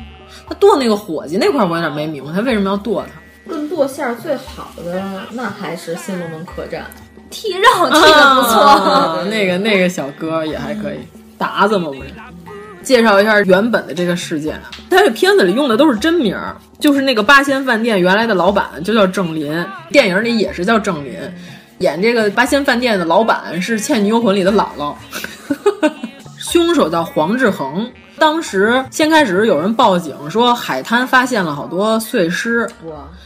[0.49, 3.21] 他剁那个伙计那块，我有点没明白，他为什么要剁他？
[3.47, 6.85] 论剁馅儿最好的，那还是新龙门客栈，
[7.31, 9.23] 剔肉剔的不错。
[9.29, 10.99] 那个那个小哥也还可以，
[11.37, 12.09] 达子嘛不是。
[12.83, 14.57] 介绍一下原本的这个事件，
[14.89, 16.37] 他这片子里用的都是真名，
[16.79, 21.19] 就是那个八仙饭店原来的老板就叫郑林，电影里也是叫郑林，
[21.79, 24.95] 演这个八仙饭店的老板是《倩女幽魂》里的姥姥，
[26.39, 27.91] 凶手叫黄志恒。
[28.19, 32.67] 当时先开始有人报警说海滩发现了好多碎尸，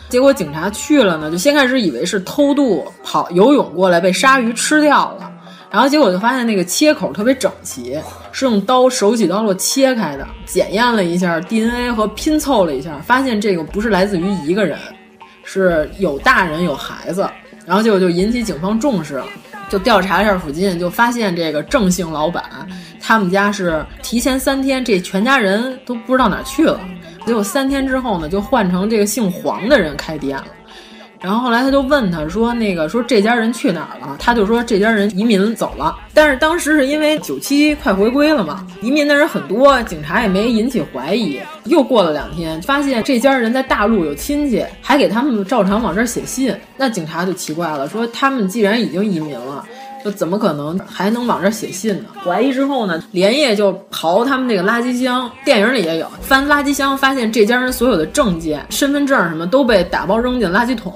[0.09, 5.31] 结果警察去了呢，就先开始以为是偷渡跑游泳过来被鲨鱼吃掉了。
[5.69, 7.97] 然后结果就发现那个切口特别整齐，
[8.33, 10.27] 是用刀手起刀落切开的。
[10.45, 14.77] 检验了一下 DNA 和拼凑了一下，发现这个不是来自于一个人，
[15.45, 17.25] 是有大人有孩子。
[17.65, 19.25] 然后结果就引起警方重视了，
[19.71, 22.43] 就调查一下附近，就发现这个郑姓老板
[22.99, 26.77] 他们家是提前三天这全家人都不知道哪去了，
[27.25, 30.45] 结果三天之后呢，就换成这个姓黄的人开店了。
[31.21, 41.39] 然后后来他就问他说：“那个说这家人去哪儿了？”他就说：“这家人移民走了。”但是当时是因为九七快回归了嘛，移民的人很多，警察也没引起怀疑。
[41.65, 46.55] 又过了两天，发现这家人在大陆有亲戚，还给他们照常往这儿写信。
[46.75, 49.63] 那警察就奇怪了，说他们既然已经移民了。
[50.03, 52.05] 就怎么可能还能往这写信呢？
[52.23, 60.93] 怀疑之后呢，连夜就刨他们那个垃圾箱，电影里也有翻垃圾箱，发现这家人所有的证件、身份证什么都被打包扔进垃圾桶。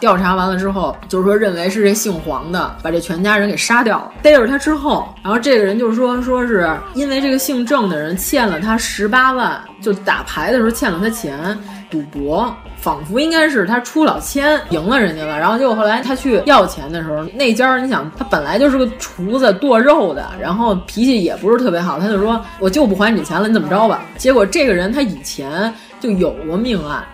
[0.00, 4.12] 调查完了之后，就是说认为是这姓黄的把这全家人给杀掉了。
[4.22, 11.58] 逮着他之后，然后这个人就说，说是因为这个姓郑的人欠了他十八万，就打牌的时候欠了他钱，
[11.90, 15.38] 赌博，仿佛应该是他出老千赢了人家了。
[15.38, 24.02] 然后结果后来他去要钱的时候，那家你想他本来就是个厨子剁肉的，然后脾气也不是特别好，他就说我就不还你钱了，你怎么着吧？
[24.16, 27.04] 结果这个人他以前就有过命案。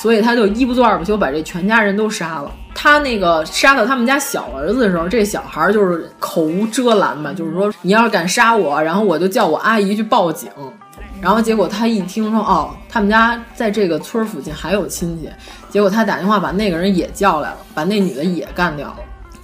[0.00, 2.50] 所以他就一不做二不休，把这全家人都杀了。
[2.74, 10.48] 他那个杀到他们家小儿子的时候，这小孩就是口无遮拦嘛，就是说你要是敢杀我，然后我就叫我阿姨去报警。
[11.20, 15.28] 然后结果他一听说哦，他们家在这个村附近还有亲戚，
[15.68, 18.96] 结果他打电话把那个人也叫来了，把那女的也干掉了。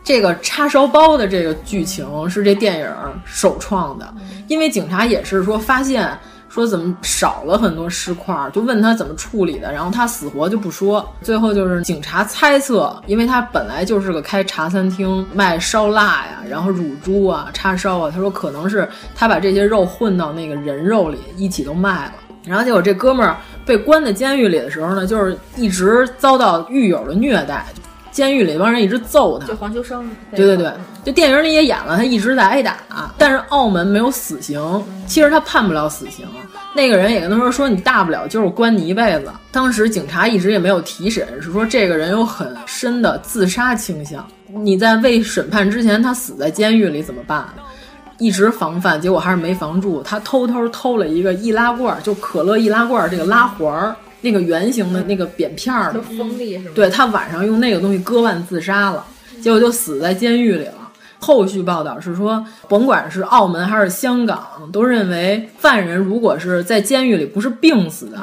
[0.02, 2.88] 这个叉烧包的这个剧情是这电影
[3.26, 4.14] 首创的，
[4.48, 6.18] 因为警察也是说发现。
[6.57, 11.07] 说怎么少了很多尸块，就问他怎么处理的，然后他死活就不说。
[11.20, 22.12] 最后就是警察猜测，因为他本来就是个开茶餐厅卖烧腊呀，然后乳猪啊、叉烧啊，他说可能是他把这些肉混到那个人肉里一起都卖了。
[22.46, 23.36] 然后结果这哥们儿
[23.66, 27.66] 被关在监狱里的时候呢，就是一直遭到狱友的虐待。
[28.16, 30.08] 监狱里那帮人一直揍他，就黄秋生。
[30.34, 30.72] 对对对，
[31.04, 32.78] 就电影里也演了，他一直在挨打。
[33.18, 34.58] 但是澳门没有死刑，
[35.06, 36.26] 其实他判不了死刑。
[36.74, 44.26] 那个人也跟他说：“说你大不了就是关你一辈子。”当时警察一直也没有提审，是说这个人有很深的自杀倾向。
[44.46, 47.46] 你在未审判之前，他死在监狱里怎么办？
[48.16, 50.02] 一直防范，结果还是没防住。
[50.02, 53.94] 他偷偷偷了一个易拉罐，就可乐易拉罐这个拉环儿。
[54.27, 56.72] 那个圆形的那个扁片儿的，锋利是吗？
[56.74, 59.07] 对他晚上用那个东西割腕自杀了，
[59.41, 60.91] 结果就死在监狱里了。
[61.20, 68.18] 后续报道是说，甭管是澳门还是香港，都认为犯人如果是在监狱里不是病死的，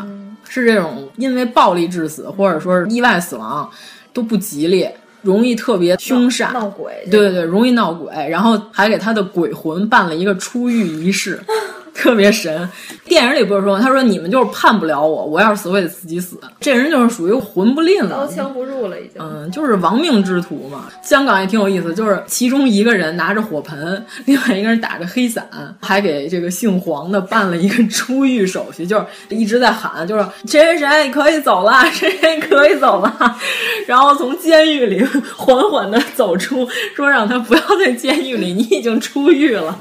[0.49, 3.70] 是这种因为暴力致死或者说是意外死亡，
[4.12, 4.86] 都不吉利。
[5.22, 11.41] 容易特别凶煞，闹鬼，对对对，容易闹鬼，然后还给他的鬼魂办了一个出狱仪式，
[11.93, 12.67] 特别神。
[13.05, 16.39] 电影里不是说，他说你们就是判不了我，我要是死我也自己死。
[16.59, 19.21] 这人就是属于魂不吝了，刀枪不入了已经。
[19.21, 20.85] 嗯，就是亡命之徒嘛。
[21.03, 25.47] 香港也挺有意思，就是其中一个人拿着火盆，另外一个人打着黑伞，
[25.81, 33.37] 还给这个姓黄的办了一个出狱手续，就是一直在喊，就是谁谁谁可以走了，谁谁可以走了，
[33.85, 35.03] 然后从监狱里
[35.35, 39.77] 缓缓的走出，说让他不要在监狱里，你已经出狱了。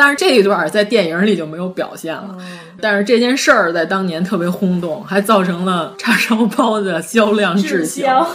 [0.00, 2.34] 但是这一段在电影里就没有表现了。
[2.80, 8.26] 但是这件事儿在当年特别轰动，还造成了叉烧包的销量滞销。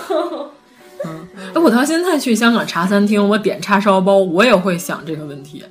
[1.03, 5.65] 嗯，哎，我到现在去香港茶餐厅，我点叉烧包，我也会想这个问题。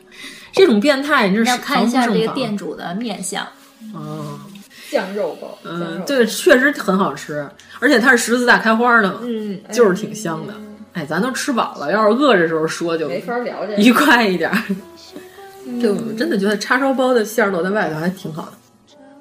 [0.53, 3.47] 这种变态，你这要看一下这个店主的面相。
[3.93, 4.41] 哦，
[4.91, 10.55] 酱肉包，嗯，对，确实很好吃，而且它是十字大开花的嘛，嗯，就是挺香的。
[10.95, 14.51] 哎，咱都吃饱了，要是饿着时候说就没法聊这愉快一点。
[15.81, 18.53] 就我真的觉得叉烧包的馅儿露在外头还挺好的。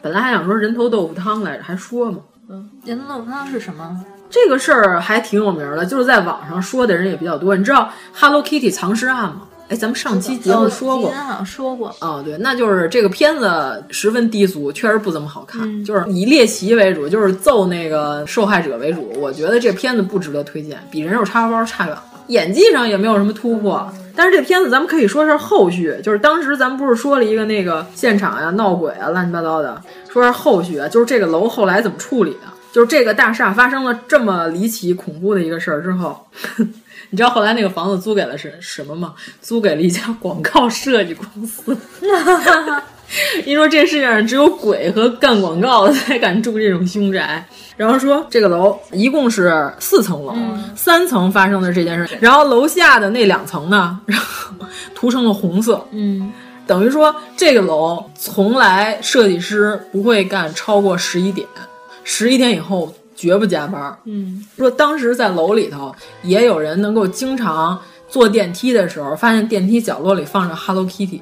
[0.01, 2.20] 本来还想说人头豆腐汤来着，还说嘛。
[2.49, 4.04] 嗯，人头豆腐汤是什么？
[4.30, 7.56] 这个事儿还挺有名的，就是在网上说的人也比较多。
[7.56, 9.43] 你知道 Hello Kitty 藏尸案吗？
[9.70, 11.95] 哎，咱们上期节目说过，好像说过。
[12.01, 19.14] 哦，对，那就是这个片子十分低俗，确实不怎么好看，就是以猎奇为主，就是揍那个受害者为主。
[19.18, 23.89] 我觉得这片子不值得推荐，比人肉叉烧包差远了，演技上也没有什么突破。
[24.16, 36.28] 但是这片子咱们可以说是后续，就是当时咱们不是说了一个那个现场呀闹鬼啊乱七八糟的，说是后续啊，就是这个楼后来怎么处理的，就是这个大厦发生了这么离奇恐怖的一个事儿之后，
[37.09, 39.16] 你知道后来那个房子租给了是什么吗？
[39.41, 41.76] 租给了一家广告设计公司。
[43.45, 47.45] 一说这世界上只有鬼和干广告的才敢住这种凶宅。
[47.76, 50.36] 然后说这个楼一共是四层楼，
[50.76, 54.53] 三层发生的这件事，然后楼下的那两层呢，然后
[54.93, 55.84] 涂成了红色。
[55.91, 56.32] 嗯，
[56.68, 61.47] 等于说这个楼从来设计师不会干超过十一点，
[62.03, 63.97] 十一点以后绝不加班。
[64.05, 71.22] 嗯，说当时在楼里头也有人能够经常坐电梯的时候，发现电梯角落里放着 Hello Kitty。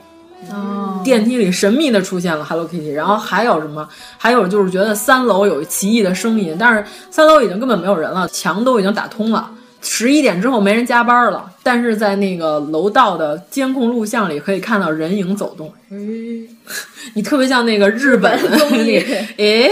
[0.51, 3.87] 哦，电梯里神秘的出现了 Hello Kitty，然后还有什么？
[4.17, 9.49] 还有就是觉得三楼有奇异的声音，但是三楼已经根本没有人了，墙都已经打通了。
[9.83, 15.73] 十一点之后没人加班了，但是在那个楼道的监控录像里可以看到人影走动。
[15.89, 16.47] 嗯，
[17.15, 18.97] 你特别像那个日本的综艺，
[19.39, 19.69] 哎，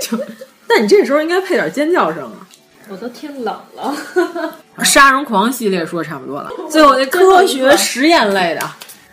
[0.00, 0.18] 就，
[0.66, 2.40] 但你这时候应该配点尖叫声啊！
[2.88, 3.94] 我都听冷了。
[4.82, 8.62] 杀人狂系列说差不多了，最后那科学实验类的。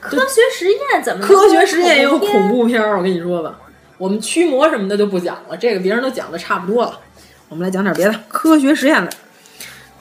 [0.01, 1.25] 科学实验怎么？
[1.25, 3.55] 科学实验也有恐怖片儿，我跟你说吧，
[3.97, 6.99] 我们驱魔什么的就不讲了，这个别人都讲的差不多了。
[7.47, 9.11] 我们来讲点别的，科学实验的。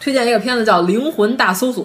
[0.00, 1.84] 推荐一个片子叫《灵魂大搜索》，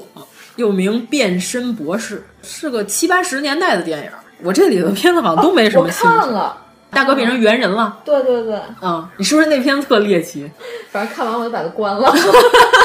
[0.55, 4.09] 又名《变身博士》，是个七八十年代的电影。
[4.41, 6.09] 我这里头片子好像都没什么新。
[6.09, 6.64] 我看了，
[6.95, 7.99] 大哥变成猿人了。
[8.05, 8.57] 对对对。
[8.81, 10.49] 嗯，你是不是那篇特猎奇？
[10.89, 12.11] 反正看完我就把它关了。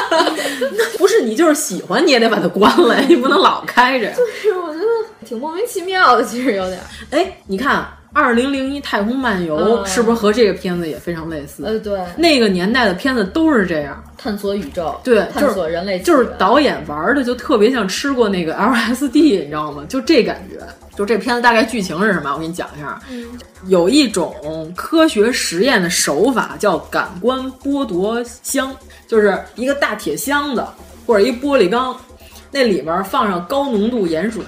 [0.99, 4.11] 不是你就是喜欢，你也得把它关了，你不能老开着。
[4.11, 4.85] 就是我觉得
[5.25, 6.79] 挺莫名其妙的，其实有点。
[7.09, 7.87] 哎，你看。
[8.13, 11.63] 二零零一太空漫游是不是和这个片子也非常类似？
[11.65, 19.85] 呃，对，那个年代的片子都是这样，探索宇宙，对，探索人类，就是导演玩的就特别像吃过那个 LSD，你知道吗？
[19.87, 20.59] 就这感觉。
[20.93, 22.33] 就这片子大概剧情是什么？
[22.33, 23.01] 我给你讲一下。
[23.09, 23.25] 嗯，
[23.67, 24.35] 有一种
[24.75, 28.75] 科学实验的手法叫感官剥夺箱，
[29.07, 30.63] 就是一个大铁箱子
[31.07, 31.95] 或者一玻璃缸，
[32.51, 34.43] 那里边放上高浓度盐水。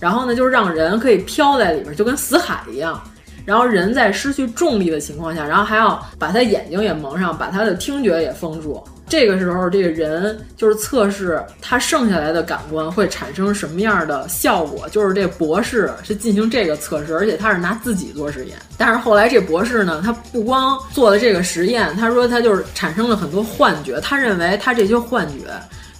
[0.00, 3.02] 然后呢，就是让人可以飘在里面，就跟死海一样。
[3.44, 8.82] 然后人在失去重力的情况下，然后还要把他眼睛也蒙上，把他的听觉也封住。
[9.06, 14.88] 这个时候，这个人就是测试他剩下来的感官会产生什么样的效果。
[14.88, 18.56] 就是这博士是进行这个测试，而且他是拿自己做实验。
[18.78, 24.00] 但是后来这博士呢，他不光做了这个实验，他说他就是产生了很多幻觉。
[24.00, 25.44] 他认为他这些幻觉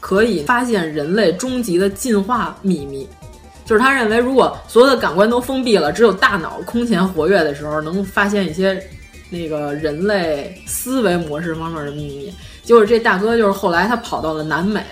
[0.01, 3.07] 可以发现人类终极的进化秘密。
[3.65, 8.83] 就是他认为，如果所有的感官都封闭了，只有大脑空前活跃的时候，能发现一些
[9.31, 12.35] 那个人类思维模式方面的秘密。
[12.63, 14.85] 结果这大哥就是后来他跑到了南美，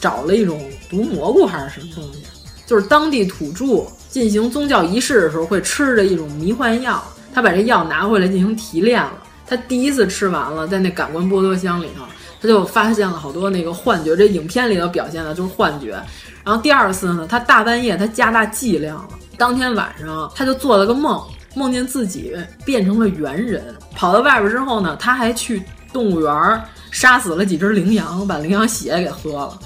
[0.00, 2.20] 找了一种毒蘑菇还是什么东西，
[2.66, 7.02] 就是当地土著进行宗教仪式的时候会吃的一种迷幻药。
[7.34, 9.12] 他把这药拿回来进行提炼了，
[9.46, 12.04] 他第一次吃完了，在那感官剥夺箱里头，
[12.40, 14.16] 他就发现了好多那个幻觉。
[14.16, 16.00] 这影片里头表现的就是幻觉。
[16.48, 21.22] 然后第二次呢，他大半夜他加大剂量了，当天晚上他就做了个梦，
[21.54, 22.34] 梦见自己
[22.64, 23.62] 变成了猿人，
[23.94, 29.58] 跑到外边之后呢，他还去动物园杀死了几只羚羊，把羚羊血给喝了。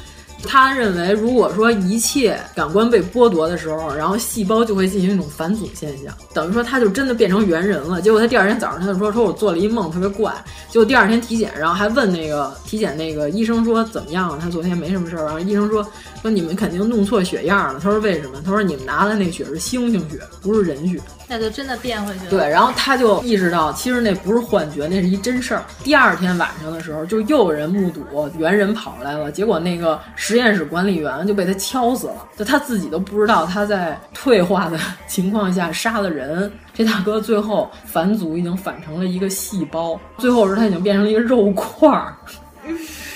[0.44, 8.02] 他认为，如果说一切感官被剥夺的时候，然后细胞就会进行一种返祖现象，等于说他就真的变成猿人了。
[8.02, 10.34] 结果他第二天早上他就说：“说我做了一梦，特别怪。”
[10.68, 14.36] 结果第二天体检，然后还问那个体检那个医生说怎么样？
[14.36, 15.26] 他昨天没什么事儿。
[15.26, 15.86] 然后医生说
[16.22, 20.98] ：“说你们肯定弄错血样了。”他说：“为什么？”他说：“你们拿的那血是猩猩血，不是人血。”
[21.28, 22.30] 那就真的变回去了。
[22.30, 25.64] 对，然后他就意识到，其实那不是幻觉，那是一真事儿。
[25.82, 28.02] 第二天晚上的时候，就又有人目睹
[28.38, 36.52] 猿人跑来了，结果那个实验室管理员就被他敲死了，就他自己都不知道他在退化的 情况下杀了人。
[36.74, 42.14] 这大哥最后返祖已经返成了一个细胞，最后是他已经变成了一个肉块儿。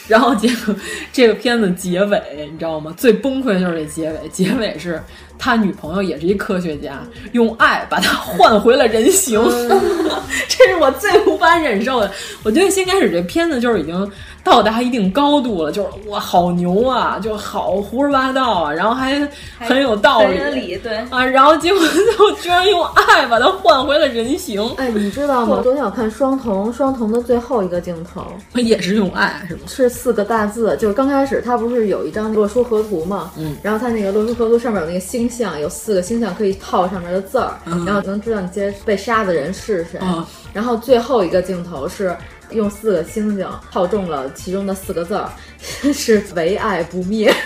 [0.09, 0.75] 然后结果
[1.13, 2.95] 这个片子结尾你知道吗？
[2.97, 5.03] 最崩溃的就是这结尾，结尾是
[5.39, 7.03] 他女朋友也是一科学家，
[7.33, 9.43] 用爱把他换回了人形，
[10.49, 12.11] 这是我最无法忍受的。
[12.43, 14.11] 我觉得先开始这片子就是已经
[14.47, 19.29] 到达一定高度了，就是哇好牛啊，就好胡说八道啊，然后还
[19.59, 21.83] 很有道理，理对啊，然后结果
[22.17, 24.65] 就居然用爱把它换回了人形。
[24.77, 25.59] 哎，你知道吗？
[25.65, 28.25] 昨天我看《双瞳》，《双瞳》的最后一个镜头
[28.55, 29.63] 也是用爱，是吗？
[29.67, 39.99] 是四个大字，就是刚开始他不是有一张洛书河图嘛，嗯，然后他那个洛书河图上面有那个星象，有四个星象可以套上面的字儿，嗯、然后能知道你这被杀的人是谁。
[40.01, 42.17] 嗯、然后最后一个镜头是
[42.51, 45.29] 用四个星星套中了其中的四个字儿，
[45.93, 47.35] 是唯爱不灭。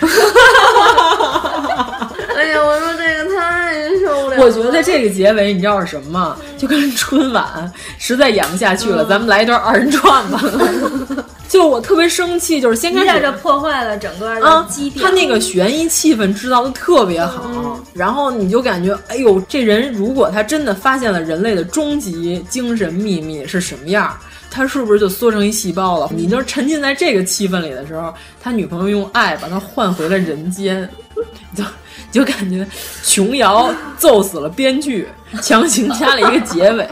[2.35, 4.37] 哎呀，我说这个太受不了。
[4.39, 6.37] 我觉得这个结尾你知道是什么吗？
[6.57, 10.41] 就跟春晚实在演不下去了，嗯、咱们来一段二人转吧。
[11.47, 15.03] 就我特别生气，就是先开始就破坏了整个啊基调。
[15.03, 24.17] 他那个悬疑气氛制造的特别好，嗯、然后你就感觉，哎呦，这人如果他真的发现了人类的终极精神秘密是什么样，
[24.51, 26.11] 他是不是就缩成一细胞了？
[26.13, 30.87] 你就是沉浸在这个气氛里的时候，他女朋友用爱把他换回了人间，
[31.55, 31.63] 就
[32.11, 32.67] 就感觉
[33.03, 35.07] 琼瑶揍死了编剧，
[35.41, 36.87] 强行加了一个结尾。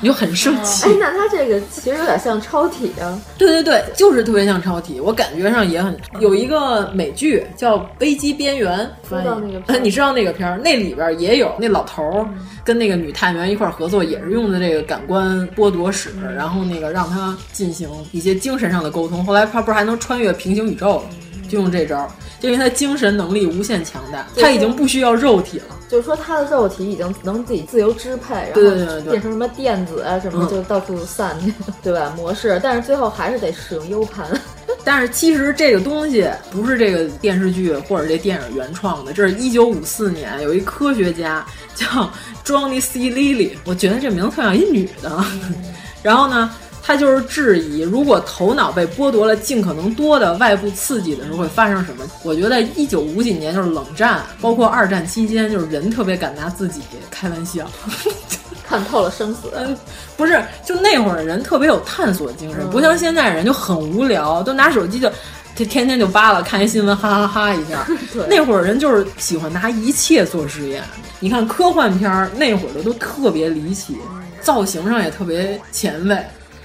[0.00, 0.88] 你就很生气。
[0.88, 3.20] 哎，那他这个其实有点像超体啊。
[3.38, 10.58] 对对对，就是特别像超体，我感觉上也很有一个美剧叫《危机边缘》，知道那个 你知道那个片儿？
[10.58, 12.26] 那里边也有那老头儿
[12.64, 19.24] 跟那个女探员一块儿合作，也是用的这个感官剥夺史，然后那个让他进行一些精神上的沟通。
[19.24, 21.02] 后来他不是还能穿越平行宇宙了，
[21.50, 22.08] 就用这招。
[22.38, 25.76] 就因为他精神能力无限强大，他已经不需要肉体了。
[25.90, 32.14] 就是说，他的肉体已经能自己自由支配，然对对对对变成什么电子啊什么，就到处散去， 对吧？
[32.16, 34.26] 模式，但是最后还是得使用 U 盘。
[34.84, 41.44] 但是其实这个东西不是这个电视剧或者这电影原创的，这是一九五四年有一科学家
[41.74, 42.10] 叫
[42.44, 43.00] Johnny C.
[43.10, 45.22] Lilly，我觉得这名字特像一女的。
[46.02, 46.50] 然后呢？
[46.82, 52.04] 他就是质疑，如果头脑被剥夺了尽可能多的外部刺激的时候会发生什么？
[52.22, 57.70] 我觉得一九五几年就是冷战，包括二战期间，就是人特别敢拿自己开玩笑，
[58.66, 59.50] 看透了生死。
[59.54, 59.76] 嗯，
[60.16, 65.08] 不是，就那会儿人特别有探索精神，不像现在人就很无聊，都拿手机就
[65.54, 67.86] 天天天就扒拉看一新闻，哈哈哈一下。
[68.28, 70.82] 那会儿人就是喜欢拿一切做实验。
[71.20, 73.98] 你看科幻片儿那会儿的都特别离奇，
[74.40, 76.16] 造型上也特别前卫。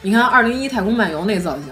[0.05, 1.63] 你看《二零一太空漫游》那造型，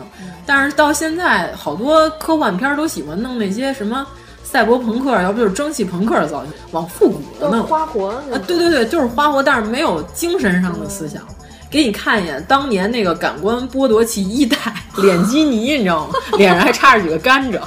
[0.44, 4.04] 但是到现在好多科幻片都喜欢弄那些什么
[4.44, 7.64] 赛博朋克，要不就是蒸汽朋克的造型，往复古的弄。
[7.68, 11.22] 花活啊，对对对，就是花活，但是没有精神上的思想。
[11.70, 14.58] 给你看一眼当年那个感官剥夺器一代
[14.98, 16.14] 脸基尼，你知道吗？
[16.36, 17.62] 脸上还插着几个甘蔗。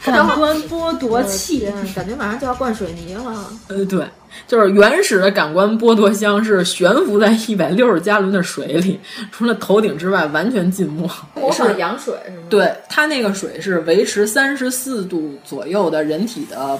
[0.06, 3.44] 感官剥夺器，感觉马上就要灌水泥了。
[3.68, 4.06] 呃，对，
[4.46, 8.98] 就是原始的感官剥夺箱是悬浮在一百六十加仑的水里，
[9.30, 11.08] 除了头顶之外完全浸没。
[11.34, 12.42] 模仿羊水是吗？
[12.48, 16.78] 对，它那个水是维持三十四度左右的人体的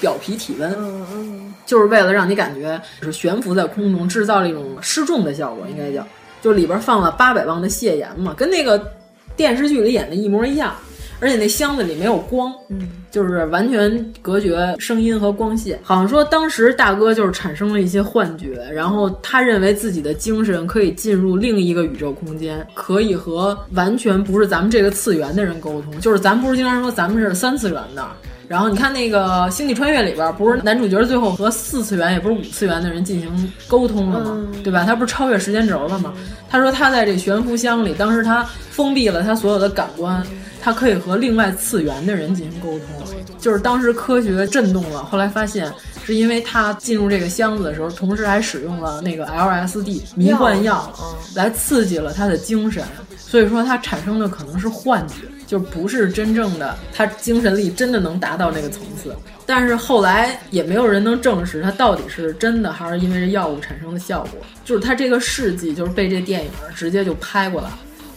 [0.00, 6.06] 表皮体温，嗯嗯，就是为了让你感觉是悬浮在空中，制造了一种失重的效果，应该叫，
[6.40, 8.92] 就里边放了八百磅的泻盐嘛，跟那个
[9.36, 10.74] 电视剧里演的一模一样。
[11.20, 12.88] 而且那箱子里没有光，嗯，
[13.18, 15.76] 就是完全隔绝声音和光线。
[15.82, 25.98] 好像说当时大哥就是产生了一些幻觉，然后他认为自己的精神可以进入另一个宇宙空间，可以和完全不是咱们这个次元的人沟通。
[25.98, 28.06] 就是咱不是经常说咱们是三次元的。
[28.46, 34.48] 然后你看那个《星际穿越》里边，不是男主角最后和四次元也不是五次元的人进行沟通了吗？
[34.64, 34.84] 对吧？
[34.84, 36.14] 他不是超越时间轴了吗？
[36.48, 40.22] 他说他在这悬浮箱里，当时他封闭了他所有的感官，
[40.62, 43.06] 他可以和另外次元的人进行沟通。
[43.38, 45.72] 就是当时科学震动了，后来发现
[46.04, 50.92] 是因为他进入这个箱子的时候，同时还使用了那个 LSD 迷幻药，
[51.34, 52.84] 来刺激了他的精神，
[53.16, 55.14] 所以说他产生的可能是幻觉。
[55.48, 59.16] 就不是真正的，他精神力真的能达到那个层次，
[59.46, 64.32] 但是后来也没有人能证实他到底是真的还是因为这药物产生的效果。
[64.62, 67.70] 就是他这个事迹就是被这电影直接就拍过来，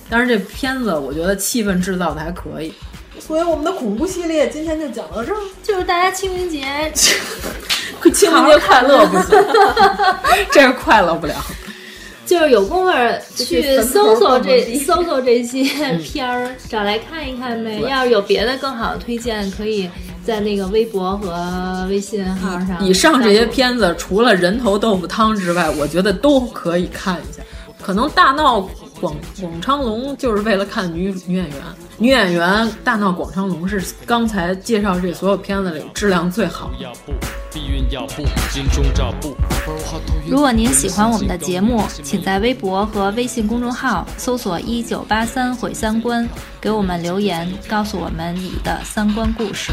[0.10, 2.74] 但是这片子我觉得气氛制造的还可以。
[3.26, 6.66] 所以我们的恐怖系列今天就讲到这儿，就是大家清明节，
[8.14, 9.38] 清明节快乐不行，
[10.52, 11.36] 这是快乐不了。
[12.26, 12.92] 就是有功夫
[13.36, 15.64] 去搜 搜这搜搜这些
[15.98, 17.80] 片儿，找来看一看呗。
[17.88, 19.90] 要是有别的更好的推荐，可以
[20.26, 22.78] 在那个微博和微信号上。
[22.82, 27.42] 以上这些片子，除了人头豆腐汤之外，我觉得都可以看一下。
[27.82, 28.70] 可能大闹
[29.02, 31.58] 广广昌隆就是为了看女女演员，
[31.98, 36.88] 女演员大闹广昌隆是刚才介绍这所有片子里质量最好的。
[40.28, 46.28] 如果您喜欢我们的节目，请在微博和微信公众号搜索“一九八三毁三观”，
[46.62, 49.72] 给我们留言，告诉我们你的三观故事。